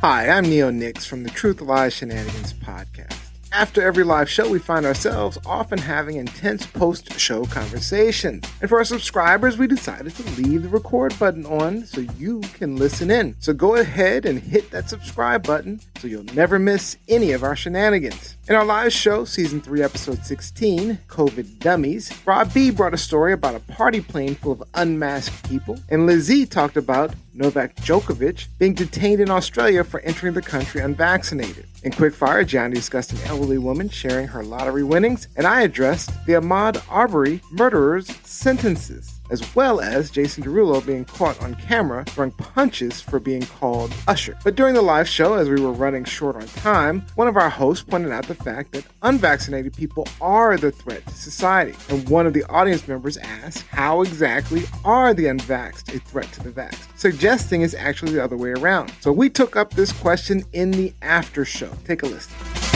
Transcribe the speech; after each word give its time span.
Hi, 0.00 0.28
I'm 0.28 0.44
Nio 0.44 0.70
Nyx 0.72 1.08
from 1.08 1.24
the 1.24 1.30
Truth 1.30 1.60
Lies 1.60 1.92
Shenanigans 1.92 2.52
podcast. 2.52 3.18
After 3.50 3.82
every 3.82 4.04
live 4.04 4.30
show, 4.30 4.48
we 4.48 4.60
find 4.60 4.86
ourselves 4.86 5.38
often 5.44 5.78
having 5.78 6.14
intense 6.14 6.64
post 6.66 7.18
show 7.18 7.44
conversations. 7.46 8.44
And 8.60 8.68
for 8.68 8.78
our 8.78 8.84
subscribers, 8.84 9.58
we 9.58 9.66
decided 9.66 10.14
to 10.14 10.40
leave 10.40 10.62
the 10.62 10.68
record 10.68 11.18
button 11.18 11.44
on 11.46 11.84
so 11.84 12.02
you 12.16 12.42
can 12.52 12.76
listen 12.76 13.10
in. 13.10 13.34
So 13.40 13.52
go 13.52 13.74
ahead 13.74 14.24
and 14.24 14.38
hit 14.38 14.70
that 14.70 14.88
subscribe 14.88 15.44
button 15.44 15.80
so 15.98 16.06
you'll 16.06 16.22
never 16.34 16.58
miss 16.58 16.96
any 17.08 17.32
of 17.32 17.42
our 17.42 17.56
shenanigans. 17.56 18.36
In 18.48 18.54
our 18.54 18.64
live 18.64 18.92
show, 18.92 19.24
season 19.24 19.60
3, 19.60 19.82
episode 19.82 20.24
16, 20.24 20.98
COVID 21.08 21.58
Dummies, 21.58 22.12
Rob 22.24 22.54
B 22.54 22.70
brought 22.70 22.94
a 22.94 22.98
story 22.98 23.32
about 23.32 23.56
a 23.56 23.60
party 23.60 24.00
plane 24.00 24.36
full 24.36 24.52
of 24.52 24.62
unmasked 24.74 25.48
people, 25.48 25.78
and 25.88 26.06
Liz-E 26.06 26.46
talked 26.46 26.76
about 26.76 27.14
Novak 27.34 27.74
Djokovic 27.76 28.46
being 28.58 28.74
detained 28.74 29.20
in 29.20 29.30
Australia 29.30 29.82
for 29.82 30.00
entering 30.00 30.34
the 30.34 30.42
country 30.42 30.80
unvaccinated. 30.80 31.66
In 31.82 31.92
Quickfire, 31.92 32.46
Gianni 32.46 32.76
discussed 32.76 33.12
an 33.12 33.20
elderly 33.26 33.58
woman 33.58 33.88
sharing 33.88 34.28
her 34.28 34.44
lottery 34.44 34.84
winnings, 34.84 35.28
and 35.36 35.46
I 35.46 35.62
addressed 35.62 36.10
the 36.26 36.36
Ahmad 36.36 36.80
Arbery 36.88 37.40
murderer's 37.50 38.08
sentences 38.24 39.17
as 39.30 39.54
well 39.54 39.80
as 39.80 40.10
Jason 40.10 40.42
Derulo 40.42 40.84
being 40.84 41.04
caught 41.04 41.40
on 41.42 41.54
camera 41.54 42.04
throwing 42.04 42.30
punches 42.32 43.00
for 43.00 43.18
being 43.18 43.42
called 43.42 43.92
Usher. 44.06 44.38
But 44.44 44.56
during 44.56 44.74
the 44.74 44.82
live 44.82 45.08
show, 45.08 45.34
as 45.34 45.48
we 45.48 45.60
were 45.60 45.72
running 45.72 46.04
short 46.04 46.36
on 46.36 46.46
time, 46.46 47.04
one 47.14 47.28
of 47.28 47.36
our 47.36 47.50
hosts 47.50 47.84
pointed 47.84 48.12
out 48.12 48.26
the 48.26 48.34
fact 48.34 48.72
that 48.72 48.84
unvaccinated 49.02 49.74
people 49.74 50.06
are 50.20 50.56
the 50.56 50.70
threat 50.70 51.06
to 51.06 51.14
society. 51.14 51.74
And 51.88 52.08
one 52.08 52.26
of 52.26 52.32
the 52.32 52.44
audience 52.44 52.86
members 52.88 53.16
asked, 53.18 53.66
How 53.68 54.02
exactly 54.02 54.64
are 54.84 55.14
the 55.14 55.24
unvaxxed 55.24 55.94
a 55.94 55.98
threat 56.00 56.30
to 56.32 56.42
the 56.42 56.50
vaxxed? 56.50 56.98
Suggesting 56.98 57.62
it's 57.62 57.74
actually 57.74 58.12
the 58.12 58.22
other 58.22 58.36
way 58.36 58.50
around. 58.50 58.92
So 59.00 59.12
we 59.12 59.30
took 59.30 59.56
up 59.56 59.74
this 59.74 59.92
question 59.92 60.44
in 60.52 60.70
the 60.70 60.92
after 61.02 61.44
show. 61.44 61.70
Take 61.84 62.02
a 62.02 62.06
listen 62.06 62.67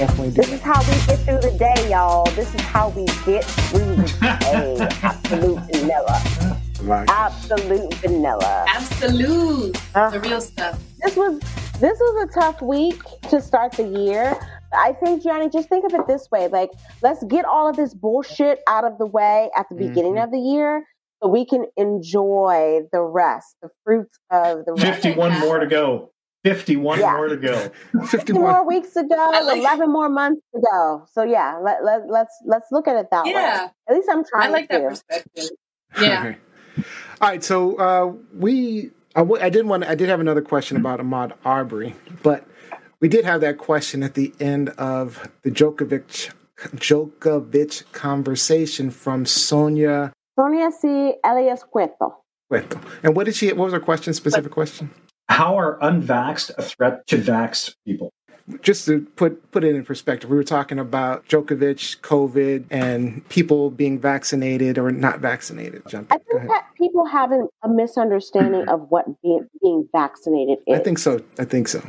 definitely 0.00 0.30
do. 0.30 0.42
This 0.42 0.52
is 0.52 0.62
how 0.62 0.80
we 0.80 1.06
get 1.06 1.18
through 1.20 1.50
the 1.50 1.56
day, 1.58 1.90
y'all. 1.90 2.24
This 2.32 2.54
is 2.54 2.60
how 2.62 2.88
we 2.90 3.04
get 3.26 3.44
through 3.44 3.96
the 3.96 4.38
day. 4.40 4.88
Absolute 5.02 5.60
vanilla. 5.70 6.56
Right. 6.82 7.08
Absolute 7.10 7.94
vanilla. 7.94 8.64
Absolute. 8.68 9.76
Uh, 9.94 10.10
the 10.10 10.20
real 10.20 10.40
stuff. 10.40 10.80
This 11.04 11.16
was 11.16 11.38
this 11.80 11.98
was 11.98 12.28
a 12.28 12.40
tough 12.40 12.62
week 12.62 13.02
to 13.28 13.40
start 13.40 13.72
the 13.72 13.84
year. 13.84 14.36
I 14.72 14.92
think, 14.92 15.22
Gianni, 15.22 15.50
just 15.50 15.68
think 15.68 15.84
of 15.84 15.92
it 15.98 16.06
this 16.06 16.30
way: 16.30 16.48
like, 16.48 16.70
let's 17.02 17.22
get 17.24 17.44
all 17.44 17.68
of 17.68 17.76
this 17.76 17.92
bullshit 17.92 18.60
out 18.68 18.84
of 18.84 18.96
the 18.98 19.06
way 19.06 19.50
at 19.56 19.68
the 19.68 19.74
mm-hmm. 19.74 19.88
beginning 19.88 20.18
of 20.18 20.30
the 20.30 20.38
year, 20.38 20.84
so 21.22 21.28
we 21.28 21.44
can 21.44 21.66
enjoy 21.76 22.80
the 22.92 23.02
rest, 23.02 23.56
the 23.60 23.68
fruits 23.84 24.18
of 24.30 24.64
the. 24.64 24.76
Fifty-one 24.78 25.38
more 25.40 25.58
to 25.58 25.66
go. 25.66 26.12
51 26.44 27.00
yeah. 27.00 27.12
more 27.12 27.28
to 27.28 27.36
go. 27.36 27.70
51 28.06 28.42
more 28.42 28.66
weeks 28.66 28.94
to 28.94 29.04
go, 29.04 29.30
like 29.44 29.58
11 29.58 29.90
more 29.90 30.08
months 30.08 30.40
to 30.54 30.60
go. 30.60 31.06
So 31.12 31.22
yeah, 31.22 31.58
let, 31.62 31.84
let, 31.84 32.08
let's 32.08 32.34
let's 32.46 32.72
look 32.72 32.88
at 32.88 32.96
it 32.96 33.08
that 33.10 33.26
yeah. 33.26 33.64
way. 33.64 33.70
At 33.88 33.94
least 33.94 34.08
I'm 34.10 34.24
trying 34.24 34.48
I 34.48 34.52
like 34.52 34.68
to. 34.70 34.78
that 34.78 34.88
perspective. 34.88 35.50
Yeah. 36.00 36.34
All 37.20 37.28
right, 37.28 37.44
so 37.44 37.76
uh, 37.76 38.12
we 38.34 38.90
I, 39.14 39.20
w- 39.20 39.42
I 39.42 39.50
did 39.50 39.66
want 39.66 39.84
I 39.84 39.94
did 39.94 40.08
have 40.08 40.20
another 40.20 40.40
question 40.40 40.76
about 40.76 41.00
Ahmad 41.00 41.34
Arbery, 41.44 41.94
but 42.22 42.46
we 43.00 43.08
did 43.08 43.24
have 43.24 43.40
that 43.42 43.58
question 43.58 44.02
at 44.02 44.14
the 44.14 44.32
end 44.40 44.70
of 44.70 45.28
the 45.42 45.50
Djokovic 45.50 46.32
Djokovic 46.76 47.92
conversation 47.92 48.90
from 48.90 49.26
Sonia 49.26 50.12
Sonia 50.38 50.70
C. 50.70 51.14
Elias 51.22 51.62
Cueto. 51.64 52.22
Cueto. 52.48 52.80
And 53.02 53.14
what 53.14 53.26
did 53.26 53.36
she? 53.36 53.48
What 53.48 53.64
was 53.64 53.72
her 53.74 53.80
question? 53.80 54.14
Specific 54.14 54.52
question? 54.52 54.90
How 55.30 55.56
are 55.56 55.78
unvaxxed 55.78 56.50
a 56.58 56.62
threat 56.62 57.06
to 57.06 57.16
vaxxed 57.16 57.76
people? 57.86 58.12
Just 58.62 58.84
to 58.86 59.02
put 59.14 59.52
put 59.52 59.62
it 59.62 59.76
in 59.76 59.84
perspective, 59.84 60.28
we 60.28 60.36
were 60.36 60.42
talking 60.42 60.80
about 60.80 61.24
Djokovic, 61.28 62.00
COVID, 62.00 62.64
and 62.68 63.26
people 63.28 63.70
being 63.70 64.00
vaccinated 64.00 64.76
or 64.76 64.90
not 64.90 65.20
vaccinated. 65.20 65.82
Jump. 65.88 66.12
I 66.12 66.18
think 66.18 66.48
that 66.48 66.64
people 66.76 67.06
have 67.06 67.30
a 67.30 67.68
misunderstanding 67.68 68.68
of 68.68 68.90
what 68.90 69.04
being, 69.22 69.46
being 69.62 69.88
vaccinated 69.92 70.58
is. 70.66 70.80
I 70.80 70.82
think 70.82 70.98
so. 70.98 71.22
I 71.38 71.44
think 71.44 71.68
so. 71.68 71.80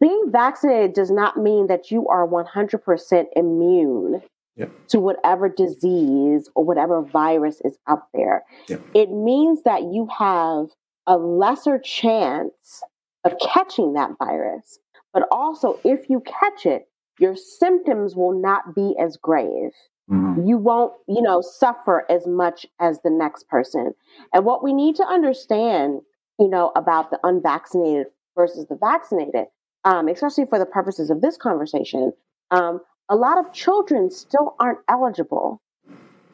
Being 0.00 0.24
vaccinated 0.32 0.92
does 0.92 1.12
not 1.12 1.36
mean 1.36 1.68
that 1.68 1.92
you 1.92 2.08
are 2.08 2.26
100% 2.26 3.26
immune 3.36 4.22
Yep. 4.56 4.70
to 4.88 5.00
whatever 5.00 5.48
disease 5.48 6.50
or 6.54 6.64
whatever 6.64 7.00
virus 7.00 7.62
is 7.64 7.78
out 7.86 8.02
there. 8.12 8.42
Yep. 8.68 8.82
It 8.94 9.10
means 9.10 9.62
that 9.62 9.84
you 9.84 10.06
have 10.18 10.66
a 11.10 11.16
lesser 11.16 11.76
chance 11.76 12.82
of 13.24 13.34
catching 13.42 13.94
that 13.94 14.12
virus. 14.18 14.78
But 15.12 15.24
also, 15.32 15.80
if 15.84 16.08
you 16.08 16.20
catch 16.20 16.64
it, 16.64 16.86
your 17.18 17.34
symptoms 17.34 18.14
will 18.14 18.40
not 18.40 18.76
be 18.76 18.94
as 18.98 19.16
grave. 19.16 19.72
Mm-hmm. 20.08 20.46
You 20.46 20.56
won't, 20.56 20.92
you 21.08 21.20
know, 21.20 21.40
suffer 21.40 22.06
as 22.08 22.28
much 22.28 22.64
as 22.80 23.00
the 23.02 23.10
next 23.10 23.48
person. 23.48 23.92
And 24.32 24.44
what 24.44 24.62
we 24.62 24.72
need 24.72 24.94
to 24.96 25.04
understand, 25.04 26.00
you 26.38 26.48
know, 26.48 26.70
about 26.76 27.10
the 27.10 27.18
unvaccinated 27.24 28.06
versus 28.36 28.66
the 28.68 28.76
vaccinated, 28.76 29.46
um, 29.84 30.06
especially 30.06 30.46
for 30.46 30.60
the 30.60 30.66
purposes 30.66 31.10
of 31.10 31.22
this 31.22 31.36
conversation, 31.36 32.12
um, 32.52 32.80
a 33.08 33.16
lot 33.16 33.36
of 33.36 33.52
children 33.52 34.12
still 34.12 34.54
aren't 34.60 34.78
eligible 34.88 35.60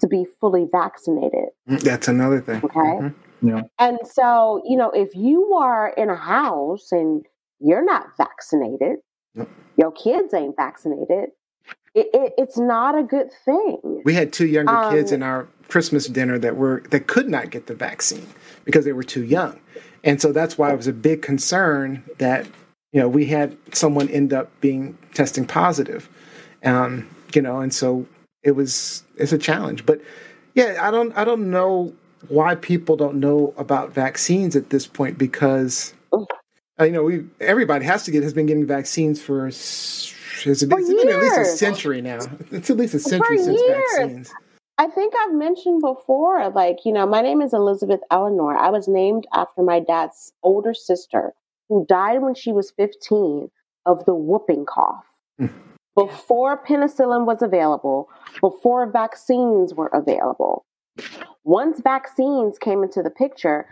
to 0.00 0.06
be 0.06 0.26
fully 0.38 0.66
vaccinated. 0.70 1.48
Mm, 1.66 1.81
that's 1.81 2.08
another 2.08 2.43
thing. 2.43 2.56
Okay. 2.56 2.78
Mm-hmm. 2.78 3.25
Yeah. 3.43 3.63
And 3.79 3.99
so, 4.05 4.63
you 4.65 4.77
know, 4.77 4.91
if 4.91 5.15
you 5.15 5.55
are 5.55 5.91
in 5.97 6.11
a 6.11 6.17
house 6.17 6.93
and 6.93 7.25
you're 7.61 7.85
not 7.85 8.07
vaccinated, 8.17 8.99
yep. 9.35 9.49
your 9.77 9.93
kids 9.93 10.33
ain't 10.35 10.57
vaccinated, 10.57 11.31
it, 11.95 12.09
it, 12.13 12.35
it's 12.37 12.59
not 12.59 12.97
a 12.97 13.03
good 13.03 13.31
thing. 13.45 14.03
We 14.05 14.15
had 14.15 14.33
two 14.33 14.47
younger 14.47 14.75
um, 14.75 14.93
kids 14.93 15.13
in 15.13 15.23
our 15.23 15.49
Christmas 15.69 16.07
dinner 16.07 16.39
that 16.39 16.57
were 16.57 16.83
that 16.91 17.07
could 17.07 17.29
not 17.29 17.51
get 17.51 17.67
the 17.67 17.75
vaccine 17.75 18.27
because 18.65 18.85
they 18.85 18.93
were 18.93 19.03
too 19.03 19.25
young, 19.25 19.59
and 20.05 20.21
so 20.21 20.31
that's 20.31 20.59
why 20.59 20.73
it 20.73 20.77
was 20.77 20.87
a 20.87 20.93
big 20.93 21.23
concern 21.23 22.05
that 22.19 22.47
you 22.93 23.01
know 23.01 23.09
we 23.09 23.25
had 23.25 23.57
someone 23.73 24.09
end 24.11 24.35
up 24.35 24.51
being 24.61 24.97
testing 25.15 25.47
positive, 25.47 26.09
um, 26.65 27.09
you 27.35 27.41
know, 27.41 27.61
and 27.61 27.73
so 27.73 28.07
it 28.43 28.53
was 28.53 29.03
it's 29.17 29.33
a 29.33 29.39
challenge. 29.39 29.87
But 29.87 30.03
yeah, 30.55 30.79
I 30.83 30.91
don't 30.91 31.17
I 31.17 31.25
don't 31.25 31.51
know 31.51 31.95
why 32.28 32.54
people 32.54 32.97
don't 32.97 33.16
know 33.16 33.54
about 33.56 33.92
vaccines 33.92 34.56
at 34.56 34.70
this 34.70 34.87
point 34.87 35.19
because 35.19 35.94
uh, 36.12 36.84
you 36.84 36.91
know 36.91 37.03
we 37.03 37.25
everybody 37.41 37.84
has 37.84 38.04
to 38.04 38.10
get 38.10 38.22
has 38.22 38.34
been 38.34 38.47
getting 38.47 38.66
vaccines 38.66 39.20
for 39.20 39.47
it's, 39.47 40.14
it's 40.44 40.64
been 40.64 41.09
at 41.09 41.22
least 41.22 41.38
a 41.38 41.44
century 41.44 42.03
now. 42.03 42.19
It's 42.50 42.70
at 42.70 42.76
least 42.76 42.94
a 42.94 42.98
century 42.98 43.38
for 43.38 43.44
since 43.44 43.60
years. 43.60 43.82
vaccines. 43.98 44.34
I 44.78 44.88
think 44.88 45.14
I've 45.19 45.32
mentioned 45.32 45.81
before, 45.81 46.50
like, 46.50 46.84
you 46.84 46.92
know, 46.92 47.06
my 47.06 47.22
name 47.22 47.41
is 47.41 47.54
Elizabeth 47.54 48.00
Eleanor. 48.10 48.56
I 48.56 48.69
was 48.69 48.87
named 48.87 49.26
after 49.32 49.62
my 49.62 49.81
dad's 49.81 50.32
older 50.43 50.75
sister 50.75 51.32
who 51.69 51.87
died 51.87 52.20
when 52.20 52.34
she 52.34 52.53
was 52.53 52.72
15 52.72 53.50
of 53.87 54.04
the 54.04 54.14
whooping 54.14 54.66
cough. 54.66 55.04
Hmm. 55.38 55.47
Before 55.94 56.62
penicillin 56.62 57.25
was 57.25 57.41
available, 57.41 58.10
before 58.43 58.91
vaccines 58.91 59.72
were 59.72 59.91
available. 59.94 60.66
Once 61.45 61.81
vaccines 61.81 62.59
came 62.59 62.83
into 62.83 63.03
the 63.03 63.11
picture, 63.11 63.67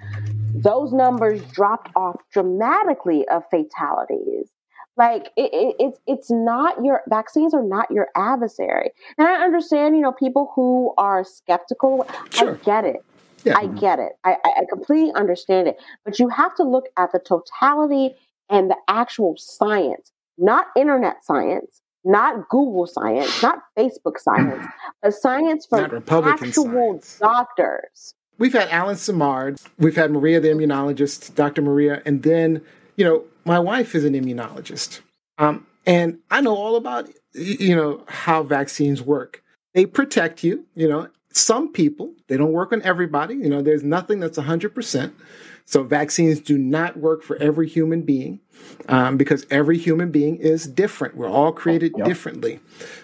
those 0.54 0.92
numbers 0.92 1.42
dropped 1.52 1.90
off 1.96 2.16
dramatically 2.32 3.26
of 3.28 3.42
fatalities. 3.50 4.50
Like 4.96 5.30
it, 5.36 5.50
it, 5.52 5.76
it's 5.80 5.98
it's 6.06 6.30
not 6.30 6.84
your 6.84 7.02
vaccines 7.08 7.52
are 7.52 7.64
not 7.64 7.90
your 7.90 8.08
adversary, 8.16 8.90
and 9.18 9.26
I 9.26 9.42
understand 9.42 9.96
you 9.96 10.02
know 10.02 10.12
people 10.12 10.52
who 10.54 10.94
are 10.96 11.24
skeptical. 11.24 12.06
Sure. 12.30 12.54
I 12.54 12.64
get 12.64 12.84
it. 12.84 13.04
Yeah. 13.44 13.58
I 13.58 13.66
get 13.66 13.98
it. 13.98 14.12
I, 14.24 14.36
I 14.44 14.64
completely 14.70 15.12
understand 15.14 15.66
it. 15.68 15.76
But 16.04 16.18
you 16.18 16.28
have 16.28 16.54
to 16.54 16.62
look 16.62 16.86
at 16.96 17.10
the 17.12 17.18
totality 17.18 18.14
and 18.48 18.70
the 18.70 18.76
actual 18.88 19.34
science, 19.36 20.12
not 20.38 20.68
internet 20.76 21.24
science, 21.24 21.82
not 22.04 22.48
Google 22.48 22.86
science, 22.86 23.42
not 23.42 23.60
Facebook 23.78 24.18
science, 24.18 24.66
but 25.02 25.14
science 25.14 25.66
from 25.66 26.02
actual 26.06 27.00
science. 27.00 27.18
doctors. 27.18 28.14
We've 28.38 28.52
had 28.52 28.68
Alan 28.68 28.96
Simard, 28.96 29.58
we've 29.78 29.96
had 29.96 30.10
Maria 30.10 30.40
the 30.40 30.48
immunologist, 30.48 31.34
Dr. 31.34 31.62
Maria, 31.62 32.02
and 32.04 32.22
then, 32.24 32.60
you 32.96 33.04
know, 33.04 33.24
my 33.44 33.58
wife 33.58 33.94
is 33.94 34.04
an 34.04 34.14
immunologist. 34.14 35.00
Um, 35.38 35.66
and 35.86 36.18
I 36.30 36.40
know 36.40 36.54
all 36.54 36.76
about, 36.76 37.08
you 37.32 37.76
know, 37.76 38.02
how 38.08 38.42
vaccines 38.42 39.02
work. 39.02 39.42
They 39.74 39.86
protect 39.86 40.42
you, 40.42 40.66
you 40.74 40.88
know, 40.88 41.08
some 41.36 41.72
people, 41.72 42.14
they 42.28 42.36
don't 42.36 42.52
work 42.52 42.72
on 42.72 42.82
everybody. 42.82 43.34
You 43.34 43.48
know, 43.48 43.62
there's 43.62 43.82
nothing 43.82 44.20
that's 44.20 44.38
100%. 44.38 45.12
So 45.66 45.82
vaccines 45.82 46.40
do 46.40 46.58
not 46.58 46.96
work 46.96 47.22
for 47.22 47.36
every 47.36 47.68
human 47.68 48.02
being 48.02 48.40
um, 48.88 49.16
because 49.16 49.46
every 49.50 49.78
human 49.78 50.10
being 50.10 50.36
is 50.36 50.66
different. 50.66 51.16
We're 51.16 51.28
all 51.28 51.52
created 51.52 51.92
yep. 51.96 52.06
differently. 52.06 52.60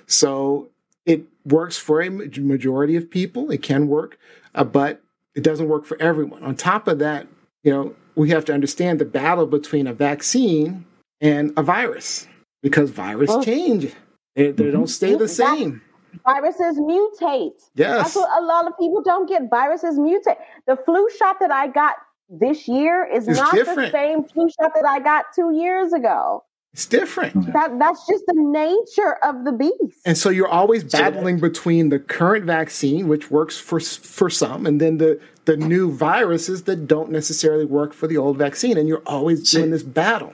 So 0.06 0.68
it 1.06 1.24
works 1.44 1.78
for 1.78 2.02
a 2.02 2.10
majority 2.10 2.96
of 2.96 3.10
people. 3.10 3.50
It 3.50 3.62
can 3.62 3.88
work, 3.88 4.18
uh, 4.54 4.64
but 4.64 5.02
it 5.34 5.42
doesn't 5.42 5.68
work 5.68 5.86
for 5.86 6.00
everyone. 6.00 6.42
On 6.42 6.54
top 6.54 6.86
of 6.86 6.98
that, 6.98 7.26
you 7.64 7.72
know, 7.72 7.94
we 8.14 8.30
have 8.30 8.44
to 8.46 8.52
understand 8.54 8.98
the 8.98 9.04
battle 9.04 9.46
between 9.46 9.86
a 9.86 9.94
vaccine 9.94 10.84
and 11.20 11.52
a 11.56 11.62
virus 11.62 12.26
because 12.62 12.90
viruses 12.90 13.36
oh. 13.36 13.42
change. 13.42 13.92
They, 14.36 14.50
they 14.50 14.70
don't 14.70 14.88
stay 14.88 15.14
the 15.14 15.28
same. 15.28 15.82
Viruses 16.24 16.78
mutate. 16.78 17.60
Yes. 17.74 17.98
That's 17.98 18.16
what 18.16 18.42
a 18.42 18.44
lot 18.44 18.66
of 18.66 18.76
people 18.78 19.02
don't 19.02 19.28
get. 19.28 19.42
Viruses 19.50 19.98
mutate. 19.98 20.36
The 20.66 20.76
flu 20.76 21.08
shot 21.18 21.36
that 21.40 21.50
I 21.50 21.68
got 21.68 21.96
this 22.28 22.68
year 22.68 23.04
is 23.04 23.26
it's 23.26 23.38
not 23.38 23.52
different. 23.54 23.92
the 23.92 23.98
same 23.98 24.24
flu 24.24 24.48
shot 24.60 24.72
that 24.74 24.84
I 24.86 25.00
got 25.00 25.26
two 25.34 25.52
years 25.52 25.92
ago. 25.92 26.44
It's 26.72 26.86
different. 26.86 27.52
That 27.52 27.78
that's 27.80 28.06
just 28.06 28.24
the 28.26 28.34
nature 28.36 29.14
of 29.24 29.44
the 29.44 29.50
beast. 29.50 30.00
And 30.06 30.16
so 30.16 30.30
you're 30.30 30.48
always 30.48 30.84
battling 30.84 31.40
between 31.40 31.88
the 31.88 31.98
current 31.98 32.44
vaccine, 32.44 33.08
which 33.08 33.28
works 33.28 33.58
for 33.58 33.80
for 33.80 34.30
some, 34.30 34.66
and 34.66 34.80
then 34.80 34.98
the 34.98 35.20
the 35.46 35.56
new 35.56 35.90
viruses 35.90 36.62
that 36.64 36.86
don't 36.86 37.10
necessarily 37.10 37.64
work 37.64 37.92
for 37.92 38.06
the 38.06 38.16
old 38.16 38.36
vaccine, 38.36 38.78
and 38.78 38.86
you're 38.86 39.02
always 39.04 39.50
doing 39.50 39.72
this 39.72 39.82
battle. 39.82 40.32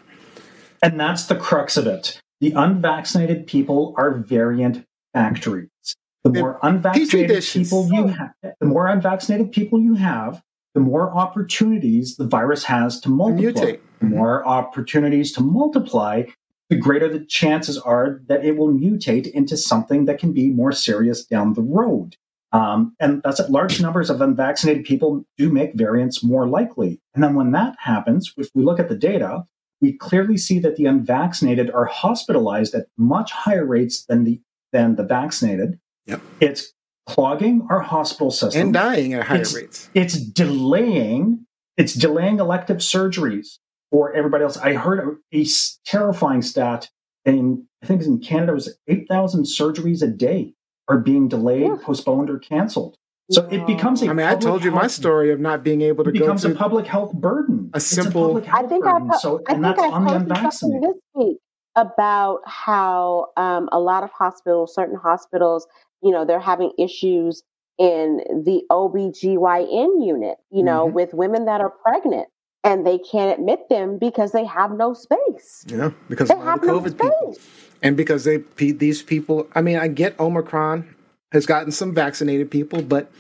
And 0.83 1.01
that's 1.01 1.25
the 1.25 1.37
crux 1.37 1.79
of 1.79 1.87
it. 1.87 2.21
The 2.41 2.53
unvaccinated 2.53 3.47
people 3.47 3.95
are 3.97 4.13
variant 4.13 4.85
factories. 5.17 5.97
The 6.25 6.31
more 6.31 6.59
unvaccinated 6.63 7.45
people 7.45 7.89
you 7.93 8.09
have, 8.09 8.33
the 8.61 8.67
more 8.67 8.89
unvaccinated 8.89 9.53
people 9.53 9.81
you 9.81 9.95
have, 9.95 10.43
the 10.75 10.81
more 10.81 11.11
opportunities 11.17 12.17
the 12.17 12.27
virus 12.27 12.65
has 12.65 13.01
to 13.01 13.09
multiply. 13.09 13.53
Mutate. 13.53 13.81
The 14.01 14.07
more 14.07 14.47
opportunities 14.47 15.33
to 15.33 15.41
multiply, 15.41 16.25
the 16.69 16.77
greater 16.77 17.09
the 17.09 17.25
chances 17.25 17.79
are 17.79 18.21
that 18.27 18.45
it 18.45 18.57
will 18.57 18.73
mutate 18.73 19.31
into 19.31 19.57
something 19.57 20.05
that 20.07 20.19
can 20.19 20.33
be 20.33 20.51
more 20.51 20.73
serious 20.73 21.25
down 21.25 21.55
the 21.55 21.63
road. 21.63 22.17
Um, 22.53 22.95
and 23.01 23.23
that's 23.23 23.41
it. 23.41 23.51
Large 23.51 23.81
numbers 23.81 24.11
of 24.11 24.21
unvaccinated 24.21 24.85
people 24.85 25.25
do 25.39 25.51
make 25.51 25.75
variants 25.75 26.23
more 26.23 26.47
likely. 26.47 27.01
And 27.15 27.23
then 27.23 27.35
when 27.35 27.53
that 27.53 27.77
happens, 27.79 28.33
if 28.37 28.51
we 28.55 28.65
look 28.65 28.81
at 28.81 28.89
the 28.89 28.97
data, 28.97 29.45
we 29.81 29.93
clearly 29.93 30.37
see 30.37 30.59
that 30.61 30.77
the 30.77 30.87
unvaccinated 30.87 31.71
are 31.71 31.85
hospitalized 31.85 32.75
at 32.75 32.87
much 32.97 33.31
higher 33.31 33.65
rates 33.65 34.05
than 34.07 34.25
the 34.25 34.41
than 34.73 34.97
the 34.97 35.05
vaccinated. 35.05 35.79
Yep. 36.07 36.21
It's 36.41 36.73
clogging 37.07 37.67
our 37.71 37.81
hospital 37.81 38.31
system 38.31 38.61
and 38.61 38.75
dying 38.75 39.15
at 39.15 39.25
higher 39.25 39.41
it's, 39.41 39.55
rates. 39.55 39.91
It's 39.95 40.15
delaying 40.15 41.47
it's 41.77 41.95
delaying 41.95 42.41
elective 42.41 42.79
surgeries 42.79 43.59
for 43.91 44.13
everybody 44.13 44.45
else. 44.45 44.57
I 44.57 44.75
heard 44.75 45.19
a, 45.33 45.39
a 45.39 45.47
terrifying 45.85 46.43
stat 46.43 46.89
in 47.25 47.67
I 47.83 47.87
think 47.87 48.03
in 48.03 48.19
Canada 48.19 48.53
it 48.53 48.55
was 48.55 48.79
8,000 48.89 49.45
surgeries 49.45 50.03
a 50.03 50.09
day 50.09 50.55
are 50.89 50.99
being 50.99 51.29
delayed, 51.29 51.67
yeah. 51.67 51.77
postponed 51.83 52.31
or 52.31 52.39
canceled. 52.39 52.97
So 53.31 53.47
it 53.49 53.67
becomes 53.67 54.03
a. 54.03 54.09
I 54.09 54.13
mean, 54.13 54.27
I 54.27 54.37
told 54.37 54.63
you 54.63 54.71
my 54.71 54.87
story 54.87 55.33
of 55.33 55.41
not 55.41 55.65
being 55.65 55.83
able 55.83 56.05
to 56.05 56.11
it 56.11 56.13
becomes 56.13 56.45
a 56.45 56.55
public 56.55 56.87
health 56.87 57.13
burden. 57.13 57.71
A 57.75 57.81
simple. 57.81 58.37
I 58.53 58.63
think 58.63 58.85
burden. 58.85 59.11
I, 59.11 59.15
po- 59.15 59.19
so, 59.19 59.43
I 59.49 59.55
think 59.55 59.79
I 59.81 59.91
posted 59.91 60.53
something 60.53 60.81
this 60.81 60.95
week 61.13 61.39
about 61.77 62.41
how 62.47 63.29
um, 63.37 63.69
a 63.71 63.79
lot 63.79 64.03
of 64.03 64.11
hospitals, 64.11 64.75
certain 64.75 64.97
hospitals, 64.97 65.67
you 66.03 66.11
know, 66.11 66.25
they're 66.25 66.41
having 66.41 66.73
issues 66.79 67.43
in 67.79 68.23
the 68.45 68.63
OBGYN 68.71 70.07
unit, 70.07 70.39
you 70.51 70.63
know, 70.63 70.87
mm-hmm. 70.87 70.95
with 70.95 71.13
women 71.13 71.45
that 71.45 71.61
are 71.61 71.71
pregnant 71.71 72.29
and 72.65 72.87
they 72.87 72.99
can't 72.99 73.39
admit 73.39 73.69
them 73.69 73.99
because 73.99 74.33
they 74.33 74.45
have 74.45 74.73
no 74.73 74.93
space. 74.93 75.65
Yeah, 75.69 75.91
because 76.09 76.29
they 76.29 76.37
have 76.37 76.61
the 76.61 76.67
COVID 76.67 76.99
no 76.99 77.11
people. 77.11 77.37
And 77.83 77.97
because 77.97 78.25
they 78.25 78.39
these 78.57 79.03
people, 79.03 79.47
I 79.55 79.61
mean, 79.61 79.77
I 79.77 79.89
get 79.89 80.19
Omicron 80.19 80.95
has 81.33 81.47
gotten 81.47 81.71
some 81.71 81.95
vaccinated 81.95 82.51
people, 82.51 82.83
but 82.83 83.11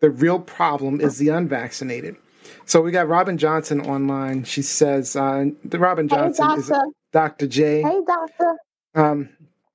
the 0.00 0.10
real 0.10 0.40
problem 0.40 1.00
is 1.00 1.18
the 1.18 1.28
unvaccinated. 1.28 2.16
So 2.64 2.80
we 2.80 2.90
got 2.90 3.08
Robin 3.08 3.38
Johnson 3.38 3.80
online. 3.80 4.44
She 4.44 4.62
says, 4.62 5.14
uh, 5.14 5.46
the 5.64 5.78
Robin 5.78 6.08
Johnson 6.08 6.48
hey, 6.48 6.54
is 6.56 6.72
Dr. 7.12 7.46
J. 7.46 7.82
Hey, 7.82 8.00
doctor. 8.06 8.56
Um, 8.94 9.28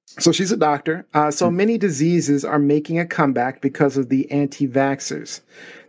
so 0.05 0.31
she's 0.31 0.51
a 0.51 0.57
doctor. 0.57 1.05
Uh, 1.13 1.31
so 1.31 1.49
hmm. 1.49 1.57
many 1.57 1.77
diseases 1.77 2.45
are 2.45 2.59
making 2.59 2.99
a 2.99 3.05
comeback 3.05 3.61
because 3.61 3.97
of 3.97 4.09
the 4.09 4.29
anti 4.31 4.67
vaxxers. 4.67 5.41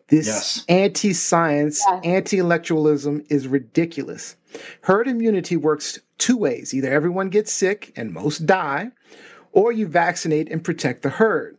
This 0.08 0.26
yes. 0.26 0.64
anti 0.68 1.12
science, 1.12 1.82
yes. 1.86 2.00
anti 2.04 2.38
intellectualism 2.38 3.24
is 3.28 3.48
ridiculous. 3.48 4.36
Herd 4.82 5.08
immunity 5.08 5.56
works 5.56 5.98
two 6.18 6.36
ways 6.36 6.72
either 6.72 6.90
everyone 6.90 7.28
gets 7.28 7.52
sick 7.52 7.92
and 7.96 8.12
most 8.12 8.46
die, 8.46 8.90
or 9.52 9.72
you 9.72 9.86
vaccinate 9.86 10.50
and 10.50 10.64
protect 10.64 11.02
the 11.02 11.10
herd. 11.10 11.58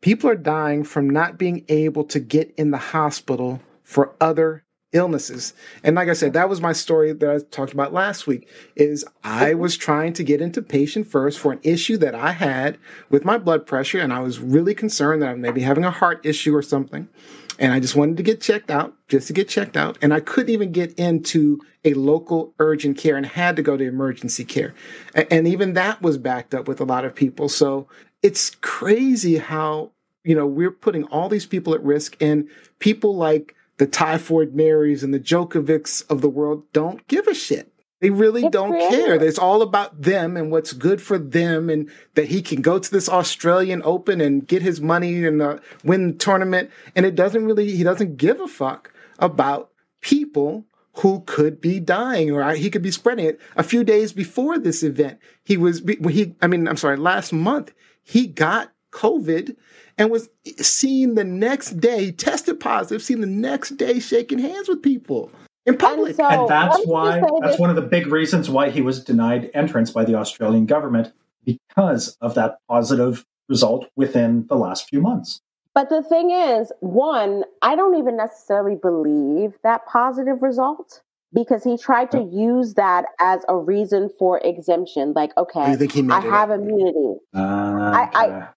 People 0.00 0.28
are 0.28 0.36
dying 0.36 0.84
from 0.84 1.08
not 1.08 1.38
being 1.38 1.64
able 1.68 2.04
to 2.04 2.20
get 2.20 2.52
in 2.56 2.70
the 2.70 2.78
hospital 2.78 3.60
for 3.82 4.14
other 4.20 4.64
illnesses. 4.94 5.52
And 5.82 5.96
like 5.96 6.08
I 6.08 6.14
said, 6.14 6.32
that 6.32 6.48
was 6.48 6.60
my 6.60 6.72
story 6.72 7.12
that 7.12 7.30
I 7.30 7.38
talked 7.50 7.74
about 7.74 7.92
last 7.92 8.26
week 8.26 8.48
is 8.76 9.04
I 9.22 9.54
was 9.54 9.76
trying 9.76 10.14
to 10.14 10.22
get 10.22 10.40
into 10.40 10.62
patient 10.62 11.06
first 11.06 11.38
for 11.38 11.52
an 11.52 11.60
issue 11.62 11.96
that 11.98 12.14
I 12.14 12.32
had 12.32 12.78
with 13.10 13.24
my 13.24 13.36
blood 13.36 13.66
pressure 13.66 14.00
and 14.00 14.12
I 14.12 14.20
was 14.20 14.38
really 14.38 14.74
concerned 14.74 15.20
that 15.22 15.28
I 15.28 15.34
may 15.34 15.50
be 15.50 15.60
having 15.60 15.84
a 15.84 15.90
heart 15.90 16.24
issue 16.24 16.54
or 16.56 16.62
something. 16.62 17.08
And 17.58 17.72
I 17.72 17.80
just 17.80 17.94
wanted 17.94 18.16
to 18.16 18.22
get 18.22 18.40
checked 18.40 18.70
out, 18.70 18.94
just 19.08 19.28
to 19.28 19.32
get 19.32 19.48
checked 19.48 19.76
out. 19.76 19.98
And 20.02 20.12
I 20.12 20.20
couldn't 20.20 20.52
even 20.52 20.72
get 20.72 20.92
into 20.98 21.60
a 21.84 21.94
local 21.94 22.52
urgent 22.58 22.98
care 22.98 23.16
and 23.16 23.26
had 23.26 23.56
to 23.56 23.62
go 23.62 23.76
to 23.76 23.84
emergency 23.84 24.44
care. 24.44 24.74
And 25.30 25.46
even 25.46 25.74
that 25.74 26.02
was 26.02 26.18
backed 26.18 26.54
up 26.54 26.66
with 26.66 26.80
a 26.80 26.84
lot 26.84 27.04
of 27.04 27.14
people. 27.14 27.48
So 27.48 27.86
it's 28.22 28.50
crazy 28.60 29.38
how, 29.38 29.92
you 30.24 30.34
know, 30.34 30.46
we're 30.46 30.70
putting 30.70 31.04
all 31.04 31.28
these 31.28 31.46
people 31.46 31.74
at 31.74 31.82
risk 31.82 32.16
and 32.20 32.48
people 32.78 33.16
like 33.16 33.54
the 33.76 33.86
Typhoid 33.86 34.54
Marys 34.54 35.02
and 35.02 35.12
the 35.12 35.20
Djokovics 35.20 36.08
of 36.10 36.20
the 36.20 36.28
world 36.28 36.64
don't 36.72 37.06
give 37.08 37.26
a 37.26 37.34
shit. 37.34 37.72
They 38.00 38.10
really 38.10 38.42
it's 38.42 38.52
don't 38.52 38.78
care. 38.90 39.14
It's 39.14 39.38
all 39.38 39.62
about 39.62 40.02
them 40.02 40.36
and 40.36 40.50
what's 40.50 40.74
good 40.74 41.00
for 41.00 41.16
them, 41.16 41.70
and 41.70 41.90
that 42.14 42.26
he 42.26 42.42
can 42.42 42.60
go 42.60 42.78
to 42.78 42.90
this 42.90 43.08
Australian 43.08 43.80
Open 43.82 44.20
and 44.20 44.46
get 44.46 44.60
his 44.60 44.80
money 44.80 45.24
and 45.24 45.40
uh, 45.40 45.58
win 45.84 46.08
the 46.08 46.12
tournament. 46.14 46.70
And 46.94 47.06
it 47.06 47.14
doesn't 47.14 47.46
really, 47.46 47.74
he 47.74 47.82
doesn't 47.82 48.18
give 48.18 48.40
a 48.40 48.46
fuck 48.46 48.92
about 49.18 49.70
people 50.02 50.66
who 50.96 51.22
could 51.26 51.60
be 51.60 51.80
dying 51.80 52.30
or 52.30 52.52
he 52.52 52.68
could 52.68 52.82
be 52.82 52.90
spreading 52.90 53.26
it. 53.26 53.40
A 53.56 53.62
few 53.62 53.82
days 53.82 54.12
before 54.12 54.58
this 54.58 54.82
event, 54.82 55.18
he 55.42 55.56
was, 55.56 55.82
he, 56.10 56.34
I 56.42 56.46
mean, 56.46 56.68
I'm 56.68 56.76
sorry, 56.76 56.98
last 56.98 57.32
month, 57.32 57.72
he 58.02 58.26
got 58.26 58.70
COVID 58.92 59.56
and 59.98 60.10
was 60.10 60.28
seen 60.58 61.14
the 61.14 61.24
next 61.24 61.80
day, 61.80 62.10
tested 62.10 62.60
positive, 62.60 63.02
seen 63.02 63.20
the 63.20 63.26
next 63.26 63.70
day 63.76 63.98
shaking 63.98 64.38
hands 64.38 64.68
with 64.68 64.82
people 64.82 65.30
in 65.66 65.76
public. 65.76 66.10
And, 66.10 66.16
so, 66.16 66.24
and 66.24 66.48
that's 66.48 66.84
why 66.86 67.22
that's 67.40 67.58
one 67.58 67.70
of 67.70 67.76
the 67.76 67.82
big 67.82 68.06
reasons 68.06 68.50
why 68.50 68.70
he 68.70 68.80
was 68.80 69.02
denied 69.02 69.50
entrance 69.54 69.90
by 69.90 70.04
the 70.04 70.14
Australian 70.14 70.66
government 70.66 71.12
because 71.44 72.16
of 72.20 72.34
that 72.34 72.58
positive 72.68 73.24
result 73.48 73.88
within 73.96 74.46
the 74.48 74.56
last 74.56 74.88
few 74.88 75.00
months. 75.00 75.40
But 75.74 75.88
the 75.88 76.02
thing 76.02 76.30
is, 76.30 76.72
one, 76.80 77.44
I 77.60 77.74
don't 77.74 77.96
even 77.96 78.16
necessarily 78.16 78.76
believe 78.76 79.54
that 79.64 79.86
positive 79.86 80.40
result 80.40 81.02
because 81.32 81.64
he 81.64 81.76
tried 81.76 82.12
to 82.12 82.22
use 82.22 82.74
that 82.74 83.06
as 83.18 83.42
a 83.48 83.56
reason 83.56 84.08
for 84.18 84.38
exemption. 84.44 85.12
Like, 85.14 85.36
okay, 85.36 85.60
I 85.60 86.20
have 86.20 86.50
up? 86.50 86.60
immunity. 86.60 87.18
Uh, 87.34 87.40
I, 87.40 88.08
I, 88.14 88.48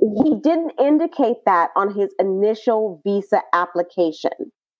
he 0.00 0.34
didn't 0.42 0.72
indicate 0.78 1.44
that 1.46 1.70
on 1.76 1.94
his 1.94 2.14
initial 2.18 3.00
visa 3.04 3.42
application. 3.52 4.32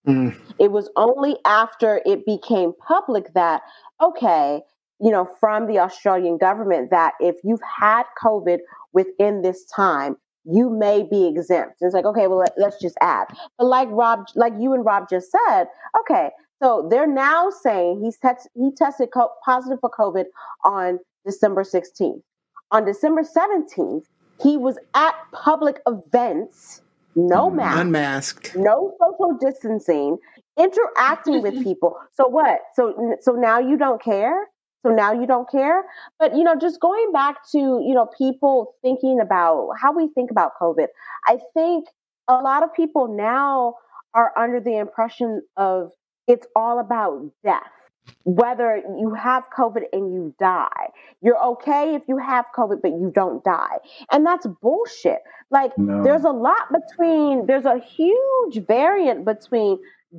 Mm. 0.06 0.36
It 0.58 0.70
was 0.70 0.90
only 0.96 1.36
after 1.46 2.02
it 2.04 2.26
became 2.26 2.72
public 2.86 3.32
that, 3.34 3.62
okay, 4.02 4.60
you 5.00 5.10
know, 5.10 5.28
from 5.40 5.66
the 5.66 5.78
Australian 5.78 6.38
government, 6.38 6.90
that 6.90 7.14
if 7.20 7.36
you've 7.42 7.60
had 7.80 8.04
COVID 8.22 8.58
within 8.92 9.42
this 9.42 9.64
time, 9.74 10.16
you 10.44 10.68
may 10.68 11.02
be 11.02 11.26
exempt. 11.26 11.76
It's 11.80 11.94
like, 11.94 12.04
okay, 12.04 12.26
well, 12.26 12.44
let, 12.56 12.58
us 12.58 12.78
just 12.80 12.96
add. 13.00 13.26
But 13.58 13.66
like 13.66 13.88
Rob, 13.90 14.26
like 14.34 14.52
you 14.58 14.74
and 14.74 14.84
Rob 14.84 15.08
just 15.08 15.30
said, 15.30 15.64
okay, 16.00 16.30
so 16.62 16.86
they're 16.90 17.06
now 17.06 17.50
saying 17.50 18.02
he's 18.02 18.18
te- 18.18 18.48
he 18.54 18.70
tested 18.76 19.08
co- 19.12 19.32
positive 19.44 19.78
for 19.80 19.90
COVID 19.90 20.24
on 20.64 20.98
December 21.24 21.62
16th. 21.62 22.20
On 22.70 22.84
December 22.84 23.22
17th, 23.22 24.04
he 24.44 24.56
was 24.58 24.78
at 24.94 25.14
public 25.32 25.80
events, 25.86 26.82
no 27.16 27.50
mm, 27.50 27.54
mask, 27.56 27.80
unmasked, 27.80 28.56
no 28.56 28.94
social 29.00 29.38
distancing, 29.40 30.18
interacting 30.58 31.42
with 31.42 31.64
people. 31.64 31.96
So 32.12 32.28
what? 32.28 32.60
So 32.74 33.16
so 33.20 33.32
now 33.32 33.58
you 33.58 33.76
don't 33.76 34.00
care? 34.00 34.46
So 34.84 34.90
now 34.90 35.12
you 35.12 35.26
don't 35.26 35.50
care? 35.50 35.84
But 36.18 36.36
you 36.36 36.44
know, 36.44 36.54
just 36.54 36.78
going 36.78 37.10
back 37.12 37.36
to, 37.52 37.58
you 37.58 37.94
know, 37.94 38.06
people 38.18 38.74
thinking 38.82 39.18
about 39.18 39.70
how 39.80 39.92
we 39.92 40.08
think 40.14 40.30
about 40.30 40.52
COVID. 40.60 40.88
I 41.26 41.38
think 41.54 41.86
a 42.28 42.34
lot 42.34 42.62
of 42.62 42.72
people 42.74 43.08
now 43.08 43.76
are 44.12 44.32
under 44.36 44.60
the 44.60 44.76
impression 44.78 45.42
of 45.56 45.90
it's 46.28 46.46
all 46.54 46.78
about 46.78 47.30
death 47.42 47.62
whether 48.24 48.76
you 48.98 49.14
have 49.14 49.44
COVID 49.56 49.82
and 49.92 50.12
you 50.12 50.34
die. 50.38 50.88
You're 51.20 51.42
okay 51.44 51.94
if 51.94 52.02
you 52.08 52.18
have 52.18 52.46
COVID, 52.56 52.82
but 52.82 52.92
you 52.92 53.12
don't 53.14 53.42
die. 53.44 53.78
And 54.10 54.24
that's 54.26 54.46
bullshit. 54.62 55.22
Like, 55.50 55.76
no. 55.78 56.02
there's 56.02 56.24
a 56.24 56.30
lot 56.30 56.72
between, 56.72 57.46
there's 57.46 57.66
a 57.66 57.78
huge 57.78 58.66
variant 58.66 59.24
between 59.24 59.78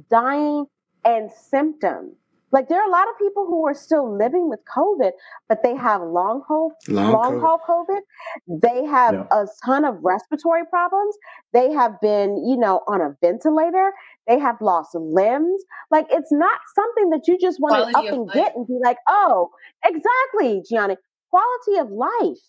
dying 0.09 0.65
and 1.03 1.31
symptoms. 1.31 2.13
Like 2.55 2.69
there 2.69 2.81
are 2.81 2.87
a 2.87 2.91
lot 2.91 3.09
of 3.09 3.19
people 3.19 3.45
who 3.45 3.67
are 3.67 3.73
still 3.73 4.17
living 4.17 4.49
with 4.49 4.61
COVID, 4.73 5.11
but 5.49 5.61
they 5.61 5.75
have 5.75 6.01
long 6.01 6.41
haul 6.47 6.71
long, 6.87 7.11
long 7.11 7.41
haul 7.41 7.59
COVID. 7.67 7.99
They 8.47 8.85
have 8.85 9.13
yeah. 9.13 9.27
a 9.29 9.45
ton 9.65 9.83
of 9.83 9.97
respiratory 10.01 10.65
problems. 10.69 11.17
They 11.51 11.73
have 11.73 11.99
been, 11.99 12.45
you 12.47 12.55
know, 12.55 12.79
on 12.87 13.01
a 13.01 13.13
ventilator. 13.19 13.91
They 14.25 14.39
have 14.39 14.55
lost 14.61 14.95
limbs. 14.95 15.65
Like 15.91 16.07
it's 16.09 16.31
not 16.31 16.57
something 16.75 17.09
that 17.09 17.27
you 17.27 17.37
just 17.37 17.59
want 17.59 17.91
to 17.91 17.97
up 17.97 18.05
and 18.05 18.25
life. 18.25 18.33
get 18.33 18.55
and 18.55 18.65
be 18.65 18.79
like, 18.81 18.99
oh, 19.09 19.49
exactly, 19.83 20.63
Gianni. 20.69 20.95
Quality 21.31 21.81
of 21.81 21.91
life. 21.91 22.39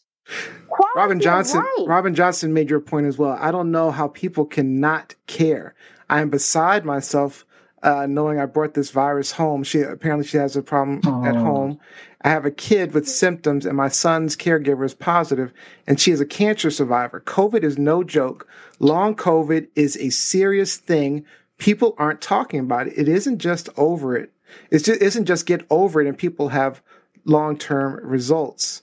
Quality 0.69 0.95
Robin 0.95 1.21
Johnson. 1.21 1.65
Robin 1.85 2.15
Johnson 2.15 2.53
made 2.53 2.71
your 2.71 2.79
point 2.81 3.07
as 3.07 3.19
well. 3.19 3.37
I 3.41 3.51
don't 3.51 3.73
know 3.73 3.91
how 3.91 4.07
people 4.07 4.45
cannot 4.45 5.17
care. 5.27 5.75
I 6.09 6.21
am 6.21 6.31
beside 6.31 6.85
myself 6.85 7.46
uh, 7.87 8.05
knowing 8.05 8.41
I 8.41 8.47
brought 8.47 8.75
this 8.75 8.91
virus 8.91 9.31
home. 9.31 9.63
She 9.63 9.81
apparently 9.81 10.27
she 10.27 10.37
has 10.39 10.57
a 10.57 10.63
problem 10.63 11.01
Aww. 11.03 11.29
at 11.29 11.37
home. 11.37 11.79
I 12.23 12.31
have 12.31 12.45
a 12.45 12.51
kid 12.51 12.93
with 12.93 13.09
symptoms, 13.09 13.65
and 13.65 13.77
my 13.77 13.89
son's 13.89 14.37
caregiver 14.37 14.85
is 14.85 14.93
positive, 14.93 15.53
and 15.87 16.01
she 16.01 16.11
is 16.11 16.21
a 16.21 16.27
cancer 16.27 16.73
survivor. 16.73 17.23
COVID 17.25 17.63
is 17.63 17.79
no 17.79 18.03
joke. 18.03 18.49
Long 18.81 19.15
COVID 19.15 19.69
is 19.77 19.97
a 19.99 20.11
serious 20.11 20.77
thing. 20.77 21.25
People 21.59 21.95
aren't 21.97 22.21
talking 22.21 22.59
about 22.59 22.89
it. 22.89 22.95
It 22.97 23.09
isn't 23.09 23.39
just 23.39 23.69
over 23.77 24.17
it. 24.17 24.33
It 24.73 24.81
just 24.81 25.01
isn't 25.01 25.27
just 25.27 25.47
get 25.47 25.65
over 25.71 26.01
it, 26.01 26.09
and 26.09 26.19
people 26.19 26.49
have 26.49 26.83
long 27.25 27.57
term 27.57 28.01
results. 28.05 28.83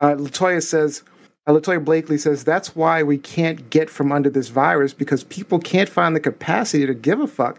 Uh, 0.00 0.14
Latoya 0.14 0.62
says. 0.62 1.02
Uh, 1.46 1.52
Latoya 1.52 1.82
Blakely 1.82 2.18
says 2.18 2.44
that's 2.44 2.76
why 2.76 3.02
we 3.02 3.16
can't 3.16 3.70
get 3.70 3.88
from 3.88 4.12
under 4.12 4.28
this 4.28 4.48
virus 4.48 4.92
because 4.92 5.24
people 5.24 5.58
can't 5.58 5.88
find 5.88 6.14
the 6.14 6.20
capacity 6.20 6.84
to 6.84 6.92
give 6.92 7.20
a 7.20 7.26
fuck 7.26 7.58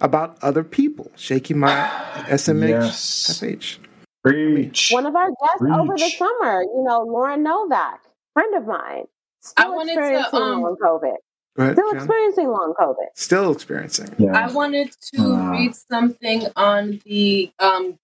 about 0.00 0.38
other 0.42 0.64
people. 0.64 1.10
Shaky 1.16 1.54
my 1.54 1.88
SMH 2.28 2.68
yes. 2.68 3.40
FH. 3.40 3.78
Preach. 4.22 4.90
One 4.92 5.06
of 5.06 5.16
our 5.16 5.28
guests 5.28 5.58
Preach. 5.58 5.72
over 5.72 5.94
the 5.96 6.10
summer, 6.10 6.62
you 6.62 6.84
know, 6.86 7.00
Lauren 7.06 7.42
Novak, 7.42 8.02
friend 8.34 8.54
of 8.54 8.66
mine, 8.66 9.04
still 9.40 9.66
I 9.66 9.70
wanted 9.70 9.92
experiencing 9.92 10.30
to, 10.30 10.36
um, 10.36 10.62
long 10.62 10.76
COVID. 10.82 11.14
Ahead, 11.58 11.74
still 11.74 11.90
Jen. 11.90 11.96
experiencing 11.96 12.48
long 12.48 12.74
COVID. 12.78 13.06
Still 13.14 13.52
experiencing. 13.52 14.14
Yeah. 14.18 14.32
I 14.32 14.52
wanted 14.52 14.94
to 15.14 15.22
uh, 15.22 15.50
read 15.52 15.74
something 15.74 16.46
on 16.54 17.00
the 17.06 17.50
um, 17.58 17.98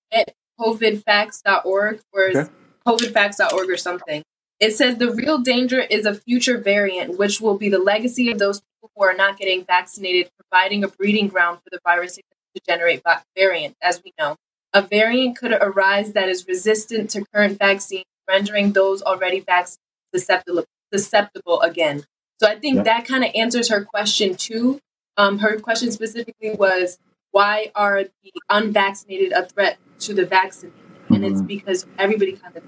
covidfacts.org 0.59 2.01
or 2.13 2.25
okay. 2.25 2.51
covidfacts.org 2.87 3.71
or 3.71 3.77
something. 3.77 4.23
It 4.59 4.75
says 4.75 4.97
the 4.97 5.11
real 5.11 5.39
danger 5.39 5.81
is 5.81 6.07
a 6.07 6.15
future 6.15 6.59
variant, 6.59 7.19
which 7.19 7.41
will 7.41 7.59
be 7.59 7.69
the 7.69 7.79
legacy 7.79 8.31
of 8.31 8.39
those 8.39 8.61
people 8.61 8.91
who 8.97 9.05
are 9.05 9.15
not 9.15 9.39
getting 9.39 9.65
vaccinated, 9.65 10.31
providing 10.39 10.83
a 10.83 10.89
breeding 10.89 11.29
ground 11.29 11.59
for 11.63 11.71
the 11.71 11.81
virus 11.85 12.17
to 12.17 12.23
generate 12.67 13.03
variants, 13.37 13.77
as 13.83 14.03
we 14.03 14.13
know. 14.19 14.37
A 14.73 14.83
variant 14.83 15.37
could 15.39 15.53
arise 15.53 16.13
that 16.15 16.29
is 16.29 16.47
resistant 16.47 17.11
to 17.11 17.25
current 17.35 17.59
vaccines, 17.59 18.05
rendering 18.29 18.73
those 18.73 19.03
already 19.03 19.41
vaccinated 19.41 19.81
susceptible, 20.15 20.65
susceptible 20.93 21.61
again. 21.61 22.05
So 22.41 22.49
I 22.49 22.59
think 22.59 22.85
that 22.85 23.07
kind 23.07 23.25
of 23.25 23.31
answers 23.35 23.69
her 23.69 23.85
question 23.85 24.35
too. 24.37 24.79
Um, 25.17 25.39
her 25.39 25.59
question 25.59 25.91
specifically 25.91 26.51
was, 26.51 26.99
why 27.31 27.71
are 27.75 28.05
the 28.05 28.33
unvaccinated 28.51 29.33
a 29.33 29.47
threat 29.47 29.79
to 30.01 30.15
the 30.15 30.27
vaccinated? 30.27 30.79
And 31.09 31.19
mm-hmm. 31.19 31.33
it's 31.33 31.43
because 31.43 31.87
everybody 31.99 32.33
kind 32.33 32.57
of 32.57 32.63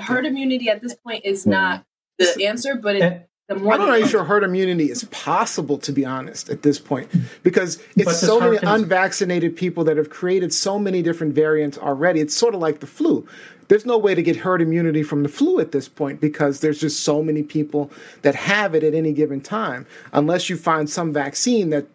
herd 0.00 0.26
immunity 0.26 0.68
at 0.68 0.82
this 0.82 0.94
point 0.94 1.24
is 1.24 1.44
hmm. 1.44 1.50
not 1.50 1.84
the 2.18 2.46
answer, 2.46 2.74
but 2.76 2.96
it, 2.96 3.28
the 3.48 3.56
more 3.56 3.74
I'm 3.74 3.80
not 3.80 3.88
really 3.90 4.08
sure 4.08 4.24
herd 4.24 4.42
immunity 4.42 4.90
is 4.90 5.04
possible, 5.04 5.76
to 5.78 5.92
be 5.92 6.06
honest, 6.06 6.48
at 6.48 6.62
this 6.62 6.78
point, 6.78 7.10
because 7.42 7.82
it's 7.94 8.18
so 8.18 8.40
many 8.40 8.56
unvaccinated 8.62 9.54
people 9.54 9.84
that 9.84 9.98
have 9.98 10.08
created 10.08 10.52
so 10.52 10.78
many 10.78 11.02
different 11.02 11.34
variants 11.34 11.76
already. 11.76 12.20
It's 12.20 12.34
sort 12.34 12.54
of 12.54 12.60
like 12.60 12.80
the 12.80 12.86
flu. 12.86 13.26
There's 13.68 13.84
no 13.84 13.98
way 13.98 14.14
to 14.14 14.22
get 14.22 14.36
herd 14.36 14.62
immunity 14.62 15.02
from 15.02 15.22
the 15.22 15.28
flu 15.28 15.60
at 15.60 15.72
this 15.72 15.88
point 15.88 16.20
because 16.22 16.60
there's 16.60 16.80
just 16.80 17.00
so 17.00 17.22
many 17.22 17.42
people 17.42 17.90
that 18.22 18.34
have 18.34 18.74
it 18.74 18.82
at 18.82 18.94
any 18.94 19.12
given 19.12 19.42
time. 19.42 19.86
Unless 20.14 20.48
you 20.48 20.56
find 20.56 20.88
some 20.88 21.12
vaccine 21.12 21.68
that 21.70 21.86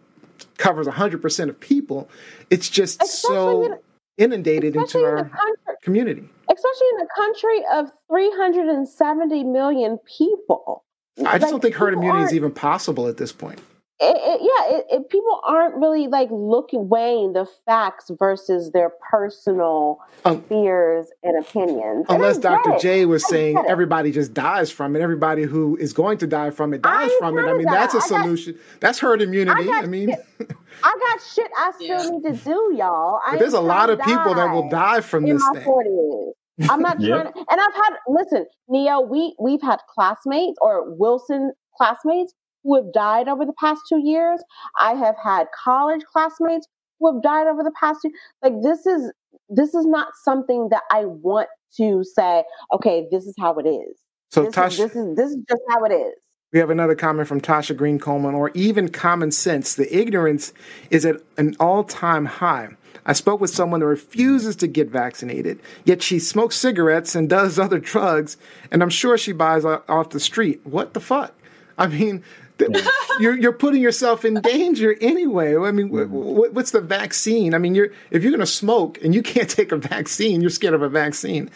covers 0.57 0.85
100% 0.85 1.49
of 1.49 1.59
people, 1.59 2.09
it's 2.51 2.69
just 2.69 3.01
especially 3.01 3.35
so 3.35 3.65
in, 3.65 3.79
inundated 4.17 4.75
into 4.75 5.03
our 5.03 5.29
country, 5.29 5.58
community. 5.81 6.27
Especially 6.51 6.87
in 6.95 7.01
a 7.01 7.07
country 7.15 7.63
of 7.73 7.91
370 8.09 9.43
million 9.43 9.99
people. 10.17 10.85
I 11.19 11.37
just 11.37 11.43
like, 11.43 11.51
don't 11.51 11.61
think 11.61 11.75
herd 11.75 11.93
immunity 11.93 12.25
is 12.25 12.33
even 12.33 12.51
possible 12.51 13.07
at 13.07 13.17
this 13.17 13.31
point. 13.31 13.59
It, 14.01 14.15
it, 14.15 14.41
yeah, 14.41 14.97
it, 14.97 15.09
people 15.09 15.41
aren't 15.45 15.75
really 15.75 16.07
like 16.07 16.29
looking 16.31 16.87
weighing 16.87 17.33
the 17.33 17.45
facts 17.65 18.09
versus 18.17 18.71
their 18.71 18.91
personal 19.11 19.99
um, 20.23 20.41
fears 20.43 21.07
and 21.21 21.43
opinions. 21.43 22.05
Unless 22.07 22.35
and 22.35 22.43
Dr. 22.43 22.77
J 22.79 23.05
was 23.05 23.27
saying 23.27 23.61
everybody 23.67 24.13
just 24.13 24.33
dies 24.33 24.71
from 24.71 24.95
it, 24.95 25.01
everybody 25.01 25.43
who 25.43 25.75
is 25.75 25.91
going 25.91 26.17
to 26.19 26.27
die 26.27 26.49
from 26.49 26.73
it 26.73 26.81
dies 26.81 27.11
from 27.19 27.37
it. 27.37 27.41
I 27.41 27.53
mean, 27.53 27.65
that. 27.65 27.91
that's 27.91 27.93
a 27.93 28.01
solution. 28.01 28.53
Got, 28.53 28.61
that's 28.79 28.99
herd 28.99 29.21
immunity. 29.21 29.69
I, 29.69 29.79
I 29.79 29.85
mean, 29.85 30.15
I 30.83 30.97
got 31.07 31.21
shit 31.21 31.51
I 31.57 31.71
still 31.75 31.87
yeah. 31.87 32.09
need 32.09 32.23
to 32.23 32.43
do, 32.43 32.75
y'all. 32.77 33.19
there's 33.37 33.53
a 33.53 33.61
lot 33.61 33.89
of 33.89 33.99
people 34.01 34.35
that 34.35 34.51
will 34.51 34.69
die 34.69 35.01
from 35.01 35.25
this 35.25 35.43
thing. 35.53 35.63
40s. 35.63 36.31
I'm 36.69 36.81
not 36.81 36.99
trying 36.99 37.25
to, 37.25 37.33
and 37.35 37.61
I've 37.61 37.73
had 37.73 37.93
listen, 38.07 38.45
Nio, 38.69 39.07
we 39.07 39.35
we've 39.39 39.61
had 39.61 39.79
classmates 39.93 40.57
or 40.61 40.93
Wilson 40.95 41.51
classmates 41.77 42.33
who 42.63 42.75
have 42.75 42.91
died 42.93 43.27
over 43.27 43.45
the 43.45 43.53
past 43.59 43.81
two 43.87 44.01
years. 44.03 44.41
I 44.79 44.93
have 44.93 45.15
had 45.23 45.47
college 45.63 46.01
classmates 46.11 46.67
who 46.99 47.13
have 47.13 47.23
died 47.23 47.47
over 47.47 47.63
the 47.63 47.73
past 47.79 47.99
two. 48.01 48.11
Like 48.41 48.53
this 48.61 48.85
is 48.85 49.11
this 49.49 49.73
is 49.73 49.85
not 49.85 50.09
something 50.23 50.69
that 50.69 50.83
I 50.91 51.05
want 51.05 51.47
to 51.77 52.03
say. 52.03 52.43
Okay, 52.73 53.07
this 53.11 53.25
is 53.25 53.35
how 53.39 53.55
it 53.55 53.67
is. 53.67 53.99
So 54.31 54.43
this, 54.43 54.55
Tasha, 54.55 54.69
is, 54.69 54.77
this 54.77 54.95
is 54.95 55.15
this 55.15 55.31
is 55.31 55.37
just 55.49 55.61
how 55.69 55.83
it 55.85 55.93
is. 55.93 56.13
We 56.51 56.57
have 56.57 56.71
another 56.71 56.95
comment 56.95 57.27
from 57.27 57.41
Tasha 57.41 57.77
Green 57.77 57.99
Coleman, 57.99 58.33
or 58.33 58.49
even 58.55 58.89
common 58.89 59.29
sense. 59.31 59.75
The 59.75 59.95
ignorance 59.95 60.51
is 60.89 61.05
at 61.05 61.17
an 61.37 61.55
all 61.59 61.83
time 61.83 62.25
high. 62.25 62.69
I 63.05 63.13
spoke 63.13 63.39
with 63.39 63.51
someone 63.51 63.81
that 63.81 63.85
refuses 63.85 64.55
to 64.57 64.67
get 64.67 64.89
vaccinated, 64.89 65.59
yet 65.85 66.01
she 66.01 66.17
smokes 66.17 66.55
cigarettes 66.55 67.13
and 67.13 67.29
does 67.29 67.59
other 67.59 67.77
drugs, 67.77 68.35
and 68.71 68.81
I'm 68.81 68.89
sure 68.89 69.15
she 69.15 69.31
buys 69.31 69.63
off 69.63 70.09
the 70.09 70.19
street. 70.19 70.61
What 70.63 70.95
the 70.95 70.99
fuck? 70.99 71.35
I 71.77 71.85
mean, 71.85 72.23
you're 73.19 73.37
you're 73.37 73.53
putting 73.53 73.83
yourself 73.83 74.25
in 74.25 74.41
danger 74.41 74.95
anyway. 75.01 75.55
I 75.55 75.71
mean, 75.71 75.89
mm-hmm. 75.89 76.55
what's 76.55 76.71
the 76.71 76.81
vaccine? 76.81 77.53
I 77.53 77.59
mean, 77.59 77.75
you're 77.75 77.91
if 78.09 78.23
you're 78.23 78.31
going 78.31 78.39
to 78.39 78.47
smoke 78.47 78.97
and 79.03 79.13
you 79.13 79.21
can't 79.21 79.49
take 79.59 79.71
a 79.71 79.77
vaccine, 79.77 80.41
you're 80.41 80.49
scared 80.49 80.73
of 80.73 80.81
a 80.81 80.89
vaccine. 80.89 81.51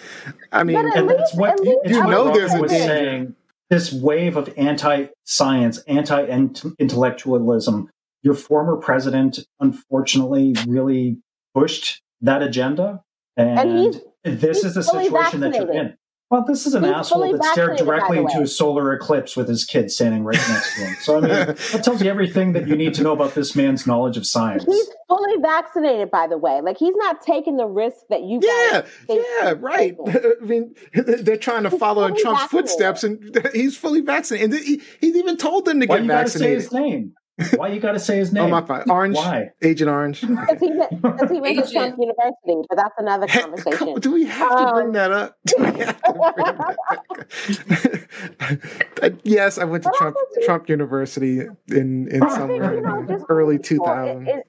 I 0.52 0.64
mean, 0.64 0.78
and 0.78 1.08
least, 1.08 1.18
that's 1.18 1.34
what 1.34 1.66
you, 1.66 1.82
you 1.86 2.04
know. 2.04 2.32
There's 2.32 2.54
a 2.54 2.60
danger. 2.60 2.70
Saying, 2.70 3.36
this 3.74 3.92
wave 3.92 4.38
of 4.38 4.54
anti-science, 4.56 5.80
anti-intellectualism. 5.88 7.90
Your 8.22 8.36
former 8.36 8.78
president, 8.78 9.40
unfortunately, 9.60 10.56
really 10.68 11.18
pushed 11.56 12.04
that 12.22 12.44
agenda, 12.44 13.02
and, 13.36 14.00
and 14.24 14.40
this 14.40 14.64
is 14.64 14.76
the 14.76 14.84
situation 14.84 15.40
that 15.40 15.56
you're 15.56 15.74
in. 15.74 15.98
Well, 16.34 16.44
this 16.44 16.66
is 16.66 16.74
an 16.74 16.84
He's 16.84 16.92
asshole 16.92 17.32
that 17.32 17.46
stared 17.52 17.78
directly 17.78 18.18
into 18.18 18.42
a 18.42 18.48
solar 18.48 18.92
eclipse 18.92 19.38
with 19.38 19.48
his 19.48 19.66
kid 19.66 19.92
standing 19.92 20.24
right 20.24 20.36
next 20.50 20.74
to 20.74 20.82
him. 20.82 20.96
So, 21.00 21.18
I 21.18 21.22
mean, 21.22 21.30
that 21.30 21.82
tells 21.84 22.02
you 22.02 22.10
everything 22.10 22.54
that 22.54 22.68
you 22.68 22.76
need 22.76 22.96
to 22.96 23.04
know 23.04 23.12
about 23.12 23.36
this 23.36 23.56
man's 23.56 23.86
knowledge 23.86 24.18
of 24.18 24.26
science. 24.26 24.66
He's 24.66 24.90
fully 25.08 25.40
vaccinated, 25.44 26.10
by 26.10 26.26
the 26.26 26.40
way. 26.40 26.62
Like, 26.62 26.80
he's 26.80 26.96
not 26.96 27.22
taking 27.22 27.58
the 27.58 27.68
risk 27.68 27.98
that 28.10 28.24
you 28.24 28.40
Yeah, 28.42 28.84
yeah, 29.08 29.54
right. 29.60 29.96
I 30.08 30.44
mean, 30.44 30.74
they're 30.96 31.38
trying 31.38 31.66
to 31.66 31.70
he's 31.70 31.80
follow 31.80 32.04
in 32.06 32.16
Trump's 32.16 32.42
vaccinated. 32.42 32.50
footsteps, 32.50 33.04
and 33.04 33.52
he's 33.54 33.78
fully 33.78 34.02
vaccinated. 34.02 34.54
And 34.54 34.60
he, 34.60 34.82
he's 35.02 35.16
even 35.16 35.38
told 35.38 35.66
them 35.66 35.82
to 35.82 35.86
Why 35.86 36.00
get 36.00 36.08
vaccinated. 36.08 36.62
Say 36.62 36.64
his 36.64 36.74
name? 36.74 37.14
Why 37.56 37.70
you 37.70 37.80
got 37.80 37.94
to 37.94 38.00
say 38.00 38.18
his 38.18 38.34
name? 38.34 38.44
Oh 38.44 38.48
my 38.48 38.62
God. 38.62 38.90
Orange. 38.90 39.16
Why? 39.16 39.52
Agent 39.62 39.90
Orange. 39.90 40.22
Because 40.22 40.60
he, 40.60 40.70
because 41.02 41.32
he 41.32 41.42
went 41.42 41.66
to 41.66 41.72
Trump 41.72 41.98
University, 42.00 42.62
but 42.70 42.76
that's 42.76 42.96
another 42.98 43.28
conversation. 43.28 43.88
Hey, 43.88 43.96
do 43.96 44.12
we 44.12 44.26
have 44.26 44.50
to 44.50 44.72
bring 44.74 44.88
um, 44.88 44.94
that 44.94 45.12
up? 45.12 45.38
That 49.04 49.20
yes, 49.24 49.58
I 49.58 49.66
went 49.66 49.84
to 49.84 49.92
Trump 49.98 50.16
Trump 50.46 50.70
University 50.70 51.42
in 51.68 52.08
in 52.08 52.20
somewhere 52.30 52.78
in 52.78 52.84
the 52.84 53.26
early 53.28 53.60
two 53.60 53.80
thousand. 53.80 54.44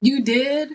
You 0.00 0.22
did? 0.22 0.72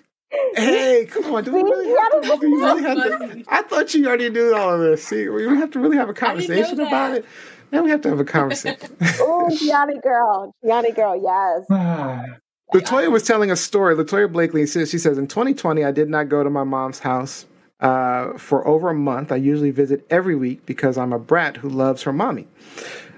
Hey, 0.55 1.05
come 1.11 1.35
on! 1.35 1.43
Do 1.43 1.51
we 1.51 1.61
really 1.61 1.89
have 1.89 2.21
to, 2.21 2.37
we 2.39 2.47
really 2.47 2.83
have 2.83 2.97
to, 2.97 3.43
I 3.49 3.63
thought 3.63 3.93
you 3.93 4.07
already 4.07 4.29
knew 4.29 4.55
all 4.55 4.73
of 4.73 4.79
this. 4.79 5.03
See, 5.03 5.27
we 5.27 5.43
have 5.43 5.71
to 5.71 5.79
really 5.79 5.97
have 5.97 6.07
a 6.07 6.13
conversation 6.13 6.79
about 6.79 7.15
it. 7.15 7.25
Now 7.71 7.83
we 7.83 7.89
have 7.89 8.01
to 8.01 8.09
have 8.09 8.19
a 8.19 8.25
conversation. 8.25 8.95
oh, 9.19 9.49
Gianni 9.57 9.99
girl, 9.99 10.53
Gianni 10.65 10.91
girl, 10.91 11.15
yes. 11.21 11.65
Latoya 12.73 13.11
was 13.11 13.23
telling 13.23 13.51
a 13.51 13.55
story. 13.55 13.95
Latoya 13.95 14.31
Blakely 14.31 14.65
says 14.65 14.89
she 14.89 14.97
says 14.97 15.17
in 15.17 15.27
2020 15.27 15.83
I 15.83 15.91
did 15.91 16.09
not 16.09 16.29
go 16.29 16.43
to 16.43 16.49
my 16.49 16.63
mom's 16.63 16.99
house 16.99 17.45
uh, 17.81 18.37
for 18.37 18.65
over 18.67 18.89
a 18.89 18.93
month. 18.93 19.31
I 19.31 19.35
usually 19.37 19.71
visit 19.71 20.05
every 20.09 20.35
week 20.35 20.65
because 20.65 20.97
I'm 20.97 21.11
a 21.13 21.19
brat 21.19 21.57
who 21.57 21.69
loves 21.69 22.03
her 22.03 22.13
mommy. 22.13 22.47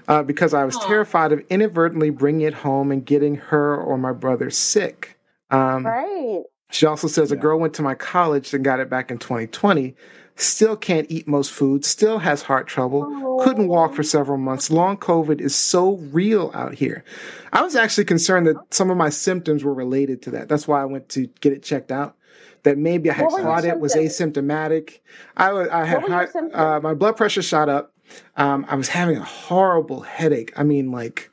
Uh, 0.06 0.22
because 0.22 0.52
I 0.52 0.64
was 0.64 0.76
Aww. 0.76 0.86
terrified 0.86 1.32
of 1.32 1.42
inadvertently 1.48 2.10
bringing 2.10 2.42
it 2.42 2.52
home 2.52 2.92
and 2.92 3.06
getting 3.06 3.36
her 3.36 3.74
or 3.74 3.96
my 3.96 4.12
brother 4.12 4.50
sick. 4.50 5.18
Um, 5.50 5.86
right. 5.86 6.42
She 6.70 6.84
also 6.84 7.08
says 7.08 7.30
yeah. 7.30 7.38
a 7.38 7.40
girl 7.40 7.58
went 7.58 7.72
to 7.74 7.82
my 7.82 7.94
college 7.94 8.52
and 8.52 8.62
got 8.62 8.80
it 8.80 8.90
back 8.90 9.10
in 9.10 9.16
2020. 9.16 9.94
Still 10.36 10.76
can't 10.76 11.06
eat 11.08 11.28
most 11.28 11.52
foods, 11.52 11.86
still 11.86 12.18
has 12.18 12.42
heart 12.42 12.66
trouble, 12.66 13.38
couldn't 13.44 13.68
walk 13.68 13.94
for 13.94 14.02
several 14.02 14.36
months. 14.36 14.68
Long 14.68 14.96
COVID 14.96 15.40
is 15.40 15.54
so 15.54 15.96
real 16.10 16.50
out 16.54 16.74
here. 16.74 17.04
I 17.52 17.62
was 17.62 17.76
actually 17.76 18.06
concerned 18.06 18.48
that 18.48 18.56
some 18.74 18.90
of 18.90 18.96
my 18.96 19.10
symptoms 19.10 19.62
were 19.62 19.74
related 19.74 20.22
to 20.22 20.32
that. 20.32 20.48
That's 20.48 20.66
why 20.66 20.82
I 20.82 20.86
went 20.86 21.08
to 21.10 21.28
get 21.40 21.52
it 21.52 21.62
checked 21.62 21.92
out. 21.92 22.16
That 22.64 22.78
maybe 22.78 23.10
I 23.10 23.12
had 23.12 23.28
caught 23.28 23.64
it, 23.64 23.78
was 23.78 23.94
asymptomatic. 23.94 25.00
I, 25.36 25.50
I 25.50 25.84
had 25.84 26.02
high, 26.02 26.26
uh, 26.52 26.80
my 26.80 26.94
blood 26.94 27.16
pressure 27.16 27.42
shot 27.42 27.68
up. 27.68 27.92
Um, 28.36 28.66
I 28.68 28.74
was 28.74 28.88
having 28.88 29.16
a 29.18 29.24
horrible 29.24 30.00
headache. 30.00 30.52
I 30.56 30.62
mean, 30.62 30.90
like, 30.90 31.30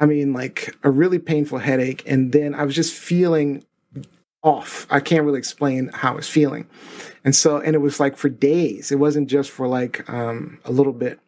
I 0.00 0.06
mean, 0.06 0.32
like 0.32 0.74
a 0.82 0.90
really 0.90 1.18
painful 1.18 1.58
headache. 1.58 2.02
And 2.06 2.32
then 2.32 2.54
I 2.54 2.64
was 2.64 2.74
just 2.74 2.94
feeling 2.94 3.64
off. 4.44 4.86
I 4.90 5.00
can't 5.00 5.24
really 5.24 5.38
explain 5.38 5.90
how 5.92 6.12
I 6.12 6.16
was 6.16 6.28
feeling. 6.28 6.68
And 7.24 7.34
so, 7.34 7.56
and 7.56 7.74
it 7.74 7.80
was 7.80 7.98
like 7.98 8.16
for 8.16 8.28
days. 8.28 8.92
It 8.92 8.98
wasn't 8.98 9.28
just 9.28 9.50
for 9.50 9.66
like 9.66 10.08
um, 10.08 10.60
a 10.64 10.70
little 10.70 10.92
bit. 10.92 11.18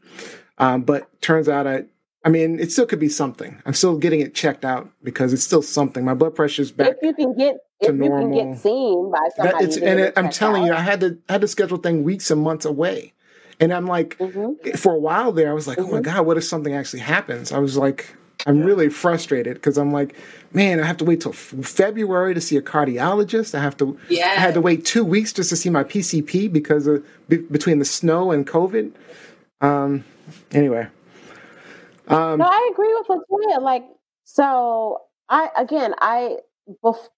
Um, 0.58 0.82
but 0.82 1.20
turns 1.22 1.48
out 1.48 1.66
I, 1.66 1.86
I 2.24 2.28
mean, 2.28 2.58
it 2.58 2.72
still 2.72 2.86
could 2.86 2.98
be 3.00 3.08
something. 3.08 3.60
I'm 3.64 3.72
still 3.72 3.98
getting 3.98 4.20
it 4.20 4.34
checked 4.34 4.64
out 4.64 4.90
because 5.02 5.32
it's 5.32 5.44
still 5.44 5.62
something. 5.62 6.04
My 6.04 6.14
blood 6.14 6.34
pressure 6.34 6.62
is 6.62 6.72
back. 6.72 6.96
If 7.00 7.02
you 7.02 7.14
can 7.14 7.36
get, 7.36 7.56
if 7.80 7.94
normal. 7.94 8.34
you 8.34 8.40
can 8.42 8.52
get 8.52 8.60
seen 8.60 9.10
by 9.10 9.28
somebody, 9.36 9.66
that, 9.66 9.82
and 9.82 10.00
it, 10.00 10.12
I'm 10.16 10.30
telling 10.30 10.62
out. 10.64 10.66
you, 10.66 10.74
I 10.74 10.80
had 10.80 11.00
to 11.00 11.18
I 11.28 11.32
had 11.32 11.40
to 11.42 11.48
schedule 11.48 11.78
thing 11.78 12.02
weeks 12.02 12.30
and 12.30 12.40
months 12.40 12.64
away, 12.64 13.12
and 13.60 13.72
I'm 13.72 13.86
like, 13.86 14.18
mm-hmm. 14.18 14.76
for 14.76 14.94
a 14.94 14.98
while 14.98 15.30
there, 15.30 15.50
I 15.50 15.52
was 15.52 15.68
like, 15.68 15.78
mm-hmm. 15.78 15.88
oh 15.88 15.92
my 15.92 16.00
mm-hmm. 16.00 16.16
god, 16.16 16.26
what 16.26 16.36
if 16.36 16.44
something 16.44 16.74
actually 16.74 17.00
happens? 17.00 17.52
I 17.52 17.58
was 17.58 17.76
like, 17.76 18.16
I'm 18.46 18.62
really 18.62 18.88
frustrated 18.88 19.54
because 19.54 19.76
I'm 19.76 19.90
like, 19.92 20.14
man, 20.52 20.80
I 20.80 20.86
have 20.86 20.96
to 20.98 21.04
wait 21.04 21.20
till 21.20 21.32
February 21.32 22.32
to 22.32 22.40
see 22.40 22.56
a 22.56 22.62
cardiologist. 22.62 23.54
I 23.54 23.60
have 23.60 23.76
to, 23.78 23.98
yeah. 24.08 24.26
I 24.26 24.40
had 24.40 24.54
to 24.54 24.60
wait 24.60 24.84
two 24.84 25.04
weeks 25.04 25.32
just 25.32 25.50
to 25.50 25.56
see 25.56 25.68
my 25.68 25.82
PCP 25.82 26.52
because 26.52 26.86
of 26.86 27.04
be, 27.28 27.38
between 27.38 27.80
the 27.80 27.84
snow 27.84 28.30
and 28.30 28.46
COVID. 28.46 28.92
Um, 29.60 30.04
anyway. 30.52 30.86
Um, 32.08 32.38
no, 32.38 32.44
I 32.44 32.70
agree 32.72 32.94
with 32.94 33.08
Latoya. 33.08 33.60
Like, 33.60 33.84
so 34.24 35.02
I 35.28 35.48
again, 35.56 35.94
I 35.98 36.36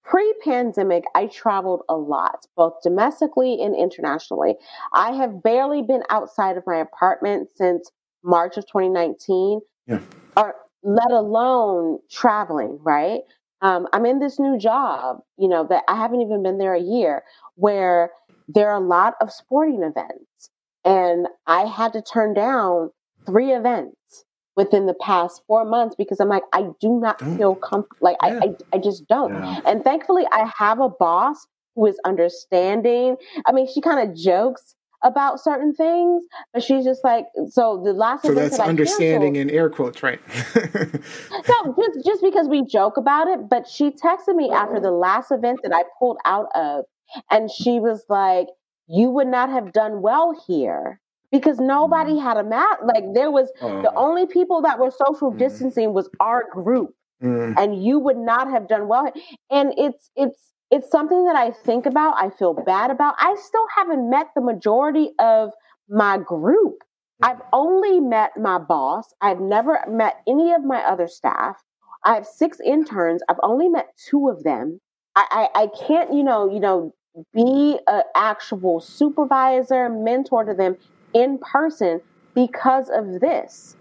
pre-pandemic, 0.05 1.05
I 1.15 1.27
traveled 1.27 1.83
a 1.89 1.97
lot, 1.97 2.47
both 2.57 2.75
domestically 2.83 3.63
and 3.63 3.75
internationally. 3.75 4.57
I 4.93 5.13
have 5.13 5.43
barely 5.43 5.83
been 5.83 6.03
outside 6.11 6.57
of 6.57 6.65
my 6.67 6.77
apartment 6.77 7.49
since 7.55 7.91
March 8.23 8.57
of 8.57 8.67
2019. 8.67 9.61
Yeah. 9.87 10.01
Or 10.37 10.55
let 10.83 11.11
alone 11.11 11.99
traveling, 12.11 12.79
right? 12.83 13.21
Um, 13.61 13.89
I'm 13.93 14.07
in 14.07 14.21
this 14.21 14.39
new 14.39 14.57
job, 14.59 15.19
you 15.37 15.49
know, 15.49 15.67
that 15.69 15.83
I 15.89 15.97
haven't 15.97 16.21
even 16.21 16.43
been 16.43 16.59
there 16.59 16.75
a 16.75 16.81
year, 16.81 17.23
where 17.57 18.11
there 18.47 18.71
are 18.71 18.81
a 18.81 18.87
lot 18.87 19.15
of 19.21 19.33
sporting 19.33 19.83
events. 19.83 20.51
And 20.85 21.27
I 21.47 21.67
had 21.67 21.93
to 21.95 22.03
turn 22.03 22.35
down 22.35 22.91
three 23.27 23.53
events 23.53 24.25
within 24.57 24.87
the 24.87 24.95
past 24.95 25.43
four 25.47 25.65
months 25.65 25.95
because 25.97 26.19
I'm 26.21 26.29
like, 26.29 26.43
I 26.53 26.69
do 26.81 26.99
not 26.99 27.21
feel 27.37 27.55
comfortable. 27.55 27.99
Like, 28.01 28.17
yeah. 28.23 28.41
I, 28.43 28.47
I, 28.47 28.55
I, 28.75 28.79
just 28.79 29.07
don't. 29.07 29.33
Yeah. 29.33 29.61
And 29.67 29.85
thankfully, 29.85 30.25
I 30.33 30.51
have 30.57 30.81
a 30.81 30.89
boss 30.89 31.47
who 31.77 31.87
is 31.87 31.97
understanding. 32.05 33.17
I 33.47 33.53
mean, 33.53 33.69
she 33.73 33.81
kind 33.81 34.09
of 34.09 34.17
jokes 34.17 34.75
about 35.03 35.41
certain 35.41 35.75
things, 35.75 36.25
but 36.53 36.63
she's 36.63 36.85
just 36.85 37.05
like, 37.05 37.27
so 37.49 37.81
the 37.85 37.93
last. 37.93 38.23
So 38.23 38.35
that's 38.35 38.59
that 38.59 38.69
understanding 38.69 39.37
in 39.37 39.51
air 39.51 39.71
quotes, 39.71 40.03
right? 40.03 40.21
no, 40.55 41.75
just 41.79 42.07
just 42.07 42.23
because 42.23 42.49
we 42.49 42.65
joke 42.65 42.97
about 42.97 43.29
it, 43.29 43.49
but 43.49 43.69
she 43.69 43.91
texted 43.91 44.35
me 44.35 44.51
after 44.51 44.81
the 44.81 44.91
last 44.91 45.31
event 45.31 45.61
that 45.63 45.73
I 45.73 45.85
pulled 45.99 46.19
out 46.25 46.47
of, 46.55 46.85
and 47.31 47.51
she 47.51 47.81
was 47.81 48.05
like, 48.09 48.49
"You 48.89 49.11
would 49.11 49.29
not 49.29 49.51
have 49.51 49.73
done 49.73 50.03
well 50.03 50.35
here." 50.47 51.01
Because 51.31 51.59
nobody 51.59 52.13
mm. 52.13 52.23
had 52.23 52.39
a 52.39 52.43
mat. 52.43 52.79
Like 52.87 53.05
there 53.13 53.31
was 53.31 53.53
the 53.61 53.93
oh. 53.95 53.97
only 53.97 54.27
people 54.27 54.63
that 54.63 54.79
were 54.79 54.91
social 54.91 55.31
mm. 55.31 55.39
distancing 55.39 55.93
was 55.93 56.09
our 56.21 56.45
group. 56.51 56.95
Mm. 57.23 57.55
And 57.59 57.85
you 57.85 57.99
would 57.99 58.17
not 58.17 58.49
have 58.49 58.67
done 58.67 58.89
well. 58.89 59.13
And 59.51 59.75
it's 59.77 60.11
it's 60.17 60.49
it's 60.71 60.91
something 60.91 61.25
that 61.25 61.37
I 61.37 61.51
think 61.51 61.87
about, 61.87 62.15
I 62.17 62.31
feel 62.31 62.55
bad 62.55 62.91
about. 62.91 63.15
I 63.19 63.37
still 63.41 63.67
haven't 63.75 64.11
met 64.11 64.29
the 64.35 64.43
majority 64.43 65.11
of 65.19 65.53
my 65.89 66.19
group. 66.19 66.85
I've 67.23 67.41
only 67.53 68.01
met 68.01 68.37
my 68.37 68.59
boss. 68.59 69.13
I've 69.21 69.41
never 69.41 69.81
met 69.89 70.21
any 70.29 70.53
of 70.53 70.65
my 70.65 70.81
other 70.83 71.09
staff. 71.09 71.57
I 72.05 72.15
have 72.15 72.27
six 72.27 72.61
interns. 72.61 73.23
I've 73.29 73.41
only 73.43 73.69
met 73.69 73.89
two 74.09 74.29
of 74.29 74.45
them. 74.45 74.81
I, 75.17 75.49
I, 75.55 75.63
I 75.63 75.67
can't, 75.87 76.13
you 76.13 76.23
know, 76.23 76.53
you 76.53 76.61
know, 76.61 76.95
be 77.35 77.79
an 77.89 78.03
actual 78.15 78.79
supervisor, 78.81 79.89
mentor 79.89 80.45
to 80.45 80.55
them 80.55 80.77
in 81.13 81.39
person 81.39 82.01
because 82.35 82.89
of 82.91 83.21
this. 83.21 83.75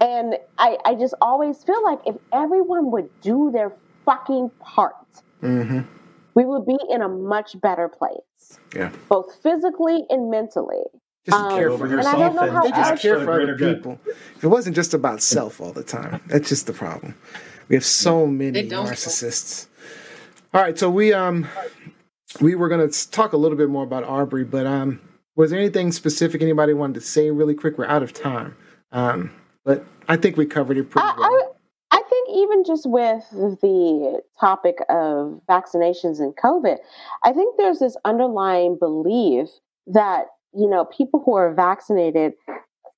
And 0.00 0.36
I, 0.58 0.76
I 0.84 0.94
just 0.94 1.14
always 1.20 1.64
feel 1.64 1.82
like 1.82 1.98
if 2.06 2.14
everyone 2.32 2.92
would 2.92 3.08
do 3.22 3.50
their 3.50 3.72
fucking 4.04 4.50
part, 4.60 4.94
mm-hmm 5.42 5.95
we 6.36 6.44
would 6.44 6.66
be 6.66 6.76
in 6.90 7.02
a 7.02 7.08
much 7.08 7.58
better 7.60 7.88
place. 7.88 8.60
Yeah. 8.76 8.92
Both 9.08 9.42
physically 9.42 10.04
and 10.10 10.30
mentally. 10.30 10.84
Just 11.24 11.36
um, 11.36 11.50
care 11.50 11.70
for 11.76 11.88
yourself. 11.88 12.14
And 12.14 12.22
I 12.22 12.26
don't 12.28 12.36
know 12.36 12.52
how 12.52 12.62
they 12.62 12.70
just 12.70 13.02
care 13.02 13.18
for 13.18 13.40
other 13.40 13.56
people. 13.56 13.98
If 14.06 14.44
it 14.44 14.48
wasn't 14.48 14.76
just 14.76 14.94
about 14.94 15.22
self 15.22 15.60
all 15.60 15.72
the 15.72 15.82
time, 15.82 16.20
that's 16.28 16.48
just 16.48 16.68
the 16.68 16.72
problem. 16.72 17.16
We 17.68 17.74
have 17.74 17.84
so 17.84 18.26
many 18.26 18.68
narcissists. 18.68 19.66
All 20.54 20.60
right, 20.60 20.78
so 20.78 20.88
we 20.88 21.12
um 21.12 21.48
we 22.40 22.54
were 22.54 22.68
going 22.68 22.88
to 22.88 23.10
talk 23.10 23.32
a 23.32 23.36
little 23.36 23.58
bit 23.58 23.68
more 23.68 23.82
about 23.82 24.04
Aubrey, 24.04 24.44
but 24.44 24.66
um 24.66 25.00
was 25.34 25.50
there 25.50 25.58
anything 25.58 25.90
specific 25.90 26.42
anybody 26.42 26.74
wanted 26.74 26.94
to 26.94 27.00
say 27.00 27.30
really 27.30 27.54
quick? 27.54 27.76
We're 27.76 27.86
out 27.86 28.02
of 28.02 28.12
time. 28.12 28.56
Um, 28.92 29.32
but 29.64 29.84
I 30.06 30.16
think 30.16 30.36
we 30.36 30.46
covered 30.46 30.78
it 30.78 30.90
pretty 30.90 31.08
I, 31.08 31.14
well. 31.18 31.55
Even 32.36 32.64
just 32.64 32.86
with 32.88 33.24
the 33.30 34.20
topic 34.38 34.76
of 34.90 35.40
vaccinations 35.48 36.20
and 36.20 36.36
COVID, 36.36 36.76
I 37.24 37.32
think 37.32 37.56
there's 37.56 37.78
this 37.78 37.96
underlying 38.04 38.76
belief 38.78 39.48
that, 39.86 40.26
you 40.52 40.68
know, 40.68 40.84
people 40.84 41.22
who 41.24 41.34
are 41.34 41.54
vaccinated 41.54 42.34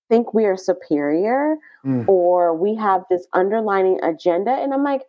think 0.09 0.35
we 0.35 0.44
are 0.46 0.57
superior 0.57 1.57
mm. 1.85 2.09
or 2.09 2.57
we 2.57 2.74
have 2.74 3.03
this 3.11 3.27
underlining 3.33 4.03
agenda. 4.03 4.51
And 4.51 4.74
I'm 4.74 4.83
like, 4.83 5.03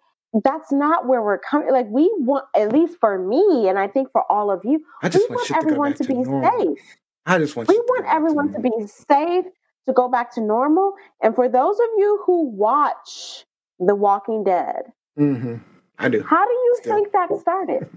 that's 0.43 0.71
not 0.71 1.07
where 1.07 1.23
we're 1.23 1.39
coming. 1.39 1.71
Like 1.71 1.87
we 1.89 2.11
want, 2.17 2.45
at 2.55 2.71
least 2.71 2.97
for 2.99 3.17
me, 3.17 3.67
and 3.67 3.79
I 3.79 3.87
think 3.87 4.11
for 4.11 4.29
all 4.31 4.51
of 4.51 4.61
you, 4.63 4.83
I 5.01 5.09
just 5.09 5.27
we 5.29 5.35
want, 5.35 5.49
want 5.49 5.63
everyone 5.63 5.93
to, 5.95 6.03
to 6.03 6.07
be 6.07 6.19
normal. 6.19 6.59
safe. 6.59 6.97
I 7.25 7.37
just 7.39 7.55
want 7.55 7.69
we 7.69 7.77
want 7.77 8.05
everyone 8.07 8.49
to, 8.49 8.53
to 8.55 8.61
be 8.61 8.87
safe 8.87 9.45
to 9.87 9.93
go 9.93 10.07
back 10.07 10.33
to 10.35 10.41
normal. 10.41 10.93
And 11.21 11.33
for 11.33 11.49
those 11.49 11.75
of 11.75 11.87
you 11.97 12.21
who 12.25 12.49
watch 12.49 13.45
the 13.79 13.95
Walking 13.95 14.43
Dead. 14.43 14.91
Mm-hmm. 15.17 15.55
I 15.97 16.09
do. 16.09 16.23
How 16.23 16.45
do 16.45 16.51
you 16.51 16.75
Still. 16.81 16.95
think 16.95 17.11
that 17.11 17.29
started? 17.39 17.89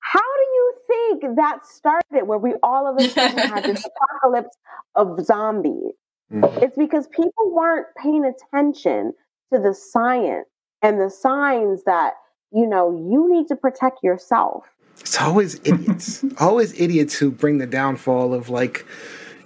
How 0.00 0.20
do 0.20 0.42
you 0.54 0.74
think 0.86 1.36
that 1.36 1.66
started 1.66 2.26
where 2.26 2.38
we 2.38 2.54
all 2.62 2.86
of 2.86 3.02
a 3.02 3.08
sudden 3.08 3.38
had 3.38 3.64
this 3.64 3.84
apocalypse 4.22 4.56
of 4.94 5.24
zombies? 5.24 5.94
Mm-hmm. 6.32 6.62
It's 6.62 6.76
because 6.76 7.06
people 7.08 7.50
weren't 7.50 7.86
paying 8.00 8.24
attention 8.24 9.12
to 9.52 9.58
the 9.58 9.74
science 9.74 10.46
and 10.82 11.00
the 11.00 11.10
signs 11.10 11.84
that, 11.84 12.14
you 12.52 12.66
know, 12.66 12.90
you 13.10 13.32
need 13.32 13.48
to 13.48 13.56
protect 13.56 14.02
yourself. 14.02 14.66
It's 15.00 15.20
always 15.20 15.54
idiots. 15.64 16.24
always 16.38 16.78
idiots 16.78 17.14
who 17.16 17.30
bring 17.30 17.58
the 17.58 17.66
downfall 17.66 18.34
of 18.34 18.48
like, 18.48 18.86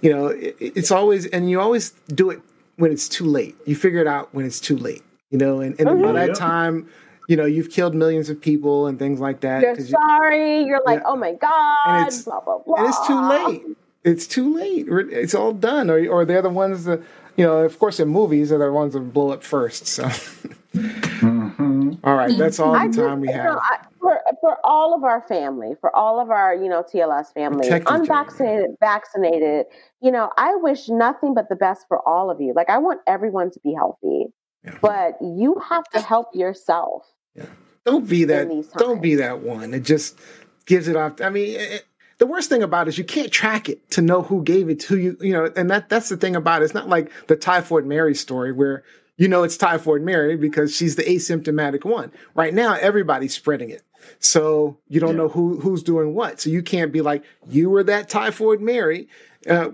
you 0.01 0.11
know, 0.11 0.27
it's 0.37 0.91
always, 0.91 1.25
and 1.27 1.49
you 1.49 1.59
always 1.59 1.91
do 2.13 2.29
it 2.29 2.41
when 2.75 2.91
it's 2.91 3.09
too 3.09 3.25
late. 3.25 3.55
You 3.65 3.75
figure 3.75 3.99
it 3.99 4.07
out 4.07 4.33
when 4.33 4.45
it's 4.45 4.59
too 4.59 4.77
late 4.77 5.03
you 5.29 5.37
know, 5.37 5.61
and, 5.61 5.79
and 5.79 5.89
oh, 5.89 6.01
by 6.01 6.11
that 6.13 6.35
time, 6.35 6.87
you 7.27 7.35
know, 7.35 7.45
you've 7.45 7.69
killed 7.69 7.93
millions 7.93 8.29
of 8.29 8.41
people 8.41 8.87
and 8.87 8.97
things 8.97 9.19
like 9.19 9.41
that. 9.41 9.61
You're 9.61 9.79
sorry. 9.79 10.63
You, 10.63 10.73
are 10.73 10.81
like, 10.85 10.99
yeah. 10.99 11.05
oh 11.05 11.15
my 11.15 11.33
god, 11.33 11.75
and 11.85 12.07
it's, 12.07 12.23
blah 12.23 12.39
blah 12.41 12.57
blah. 12.59 12.75
And 12.77 12.87
it's 12.87 13.07
too 13.07 13.21
late. 13.21 13.77
It's 14.03 14.27
too 14.27 14.55
late. 14.55 14.87
It's 14.89 15.35
all 15.35 15.53
done. 15.53 15.89
Or, 15.89 16.07
or 16.07 16.25
they're 16.25 16.41
the 16.41 16.49
ones 16.49 16.85
that, 16.85 17.01
you 17.37 17.45
know, 17.45 17.57
of 17.57 17.77
course, 17.77 17.99
in 17.99 18.07
movies, 18.07 18.49
they're 18.49 18.57
the 18.57 18.71
ones 18.71 18.93
that 18.93 19.01
blow 19.13 19.29
up 19.29 19.43
first. 19.43 19.85
So, 19.87 20.05
mm-hmm. 20.05 21.93
all 22.03 22.15
right, 22.15 22.35
that's 22.37 22.59
all 22.59 22.73
the 22.73 22.79
time 22.79 22.93
just, 22.93 23.19
we 23.19 23.27
have. 23.27 23.35
You 23.35 23.51
know, 23.51 23.59
I, 23.61 23.77
for 23.99 24.19
for 24.41 24.57
all 24.63 24.95
of 24.95 25.03
our 25.03 25.21
family, 25.27 25.75
for 25.79 25.95
all 25.95 26.19
of 26.19 26.31
our 26.31 26.55
you 26.55 26.67
know 26.69 26.83
TLS 26.83 27.33
family, 27.33 27.69
unvaccinated, 27.69 28.71
vaccinated, 28.79 29.67
you 30.01 30.11
know, 30.11 30.31
I 30.37 30.55
wish 30.55 30.89
nothing 30.89 31.33
but 31.35 31.49
the 31.49 31.55
best 31.55 31.85
for 31.87 31.99
all 32.07 32.31
of 32.31 32.41
you. 32.41 32.53
Like 32.55 32.69
I 32.69 32.79
want 32.79 33.01
everyone 33.05 33.51
to 33.51 33.59
be 33.59 33.73
healthy. 33.73 34.27
Yeah. 34.63 34.77
But 34.81 35.17
you 35.21 35.61
have 35.69 35.85
to 35.91 36.01
help 36.01 36.35
yourself. 36.35 37.05
Yeah. 37.35 37.45
Don't 37.85 38.07
be 38.07 38.25
that. 38.25 38.47
Don't 38.77 39.01
be 39.01 39.15
that 39.15 39.41
one. 39.41 39.73
It 39.73 39.83
just 39.83 40.17
gives 40.65 40.87
it 40.87 40.95
off. 40.95 41.21
I 41.21 41.29
mean, 41.29 41.59
it, 41.59 41.85
the 42.17 42.27
worst 42.27 42.49
thing 42.49 42.61
about 42.61 42.87
it 42.87 42.89
is 42.89 42.97
you 42.97 43.03
can't 43.03 43.31
track 43.31 43.69
it 43.69 43.89
to 43.91 44.01
know 44.01 44.21
who 44.21 44.43
gave 44.43 44.69
it 44.69 44.81
to 44.81 44.99
you. 44.99 45.17
You 45.21 45.33
know, 45.33 45.51
and 45.55 45.69
that 45.69 45.89
that's 45.89 46.09
the 46.09 46.17
thing 46.17 46.35
about 46.35 46.61
it. 46.61 46.65
It's 46.65 46.73
not 46.73 46.89
like 46.89 47.11
the 47.27 47.35
typhoid 47.35 47.85
Mary 47.85 48.13
story 48.13 48.51
where 48.51 48.83
you 49.17 49.27
know 49.27 49.43
it's 49.43 49.57
typhoid 49.57 50.01
Mary 50.01 50.35
because 50.35 50.75
she's 50.75 50.95
the 50.95 51.03
asymptomatic 51.03 51.85
one. 51.85 52.11
Right 52.35 52.53
now, 52.53 52.75
everybody's 52.75 53.33
spreading 53.33 53.69
it. 53.69 53.83
So 54.19 54.77
you 54.87 54.99
don't 54.99 55.11
yeah. 55.11 55.23
know 55.23 55.29
who 55.29 55.59
who's 55.59 55.83
doing 55.83 56.13
what. 56.13 56.41
So 56.41 56.49
you 56.49 56.61
can't 56.61 56.91
be 56.91 57.01
like, 57.01 57.23
you 57.47 57.69
were 57.69 57.83
that 57.83 58.09
typhoid 58.09 58.59
Mary. 58.59 59.07
Uh, 59.49 59.69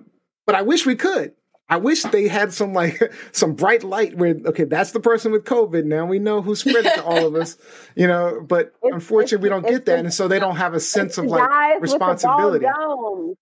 but 0.45 0.55
I 0.55 0.61
wish 0.61 0.85
we 0.85 0.95
could. 0.95 1.33
I 1.67 1.77
wish 1.77 2.03
they 2.03 2.27
had 2.27 2.53
some 2.53 2.73
like 2.73 3.11
some 3.31 3.53
bright 3.53 3.83
light 3.83 4.15
where 4.17 4.35
okay, 4.45 4.65
that's 4.65 4.91
the 4.91 4.99
person 4.99 5.31
with 5.31 5.45
COVID. 5.45 5.83
Now 5.85 6.05
we 6.05 6.19
know 6.19 6.41
who 6.41 6.55
spread 6.55 6.85
it 6.85 6.95
to 6.95 7.03
all 7.03 7.25
of 7.25 7.35
us, 7.35 7.57
you 7.95 8.07
know. 8.07 8.45
But 8.47 8.73
it's, 8.83 8.93
unfortunately, 8.93 9.35
it's, 9.37 9.43
we 9.43 9.49
don't 9.49 9.67
get 9.67 9.85
that, 9.85 9.99
and 9.99 10.13
so 10.13 10.27
they 10.27 10.39
don't 10.39 10.57
have 10.57 10.75
a 10.75 10.79
sense 10.79 11.17
of 11.17 11.25
like 11.25 11.81
responsibility. 11.81 12.65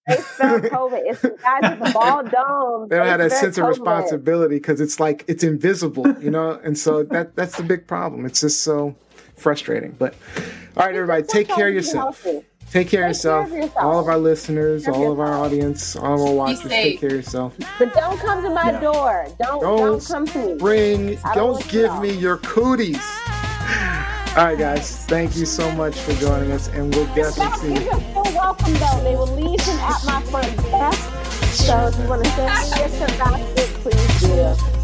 They 0.07 0.15
spell 0.15 0.59
COVID. 0.59 1.01
It's 1.05 1.21
the 1.21 1.37
guys 1.43 1.77
with 1.77 1.87
the 1.87 1.91
ball 1.93 2.23
dome. 2.23 2.87
They 2.89 2.97
don't 2.97 3.07
have 3.07 3.19
that 3.19 3.31
sense 3.31 3.57
COVID. 3.57 3.63
of 3.63 3.67
responsibility 3.69 4.55
because 4.55 4.79
it's 4.79 4.99
like 4.99 5.25
it's 5.27 5.43
invisible, 5.43 6.07
you 6.21 6.31
know. 6.31 6.59
And 6.63 6.77
so 6.77 7.03
that 7.03 7.35
that's 7.35 7.57
the 7.57 7.63
big 7.63 7.87
problem. 7.87 8.25
It's 8.25 8.39
just 8.39 8.63
so 8.63 8.95
frustrating. 9.35 9.91
But 9.99 10.15
all 10.77 10.85
right, 10.85 10.95
everybody, 10.95 11.23
take 11.23 11.49
care 11.49 11.67
of 11.67 11.73
yourself. 11.73 12.25
Take 12.73 12.89
care, 12.89 13.03
of, 13.03 13.09
yourself. 13.09 13.51
of 13.51 13.53
yourself. 13.53 13.77
All 13.77 13.99
of 13.99 14.07
our 14.07 14.17
listeners, 14.17 14.87
all 14.87 15.11
of 15.11 15.19
our 15.19 15.31
audience, 15.31 15.95
all 15.95 16.15
of 16.15 16.21
our 16.21 16.33
watchers, 16.33 16.71
take 16.71 16.99
care 16.99 17.09
of 17.09 17.15
yourself. 17.17 17.55
But 17.77 17.93
don't 17.93 18.19
come 18.19 18.41
to 18.41 18.49
my 18.49 18.71
yeah. 18.71 18.79
door. 18.79 19.27
Don't, 19.37 19.61
don't, 19.61 19.77
don't 19.77 20.07
come 20.07 20.25
to 20.25 20.39
me. 20.39 20.55
Bring, 20.55 21.15
don't, 21.17 21.35
don't 21.35 21.69
give 21.69 21.99
me 21.99 22.11
your 22.11 22.37
cooties. 22.37 22.97
All 24.35 24.45
right, 24.45 24.57
guys. 24.57 25.05
Thank 25.05 25.35
you 25.35 25.45
so 25.45 25.71
much 25.73 25.95
for 25.99 26.13
joining 26.13 26.51
us, 26.51 26.67
and 26.69 26.95
we'll 26.95 27.05
definitely 27.13 27.75
see. 27.75 27.83
you. 27.85 27.91
full 27.91 28.23
welcome, 28.33 28.73
though. 28.73 29.03
They 29.03 29.15
will 29.15 29.27
leave 29.27 29.61
him 29.61 29.77
at 29.77 30.03
my 30.05 30.19
front 30.23 30.57
desk. 30.57 31.11
So 31.53 31.89
if 31.89 31.99
you 31.99 32.07
want 32.07 32.25
to 32.25 32.31
send 32.31 32.91
me 32.91 32.97
your 32.97 33.07
basket, 33.19 33.69
please 33.83 34.21
do. 34.21 34.82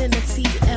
In 0.00 0.10
the 0.12 0.16
TLS. 0.18 0.67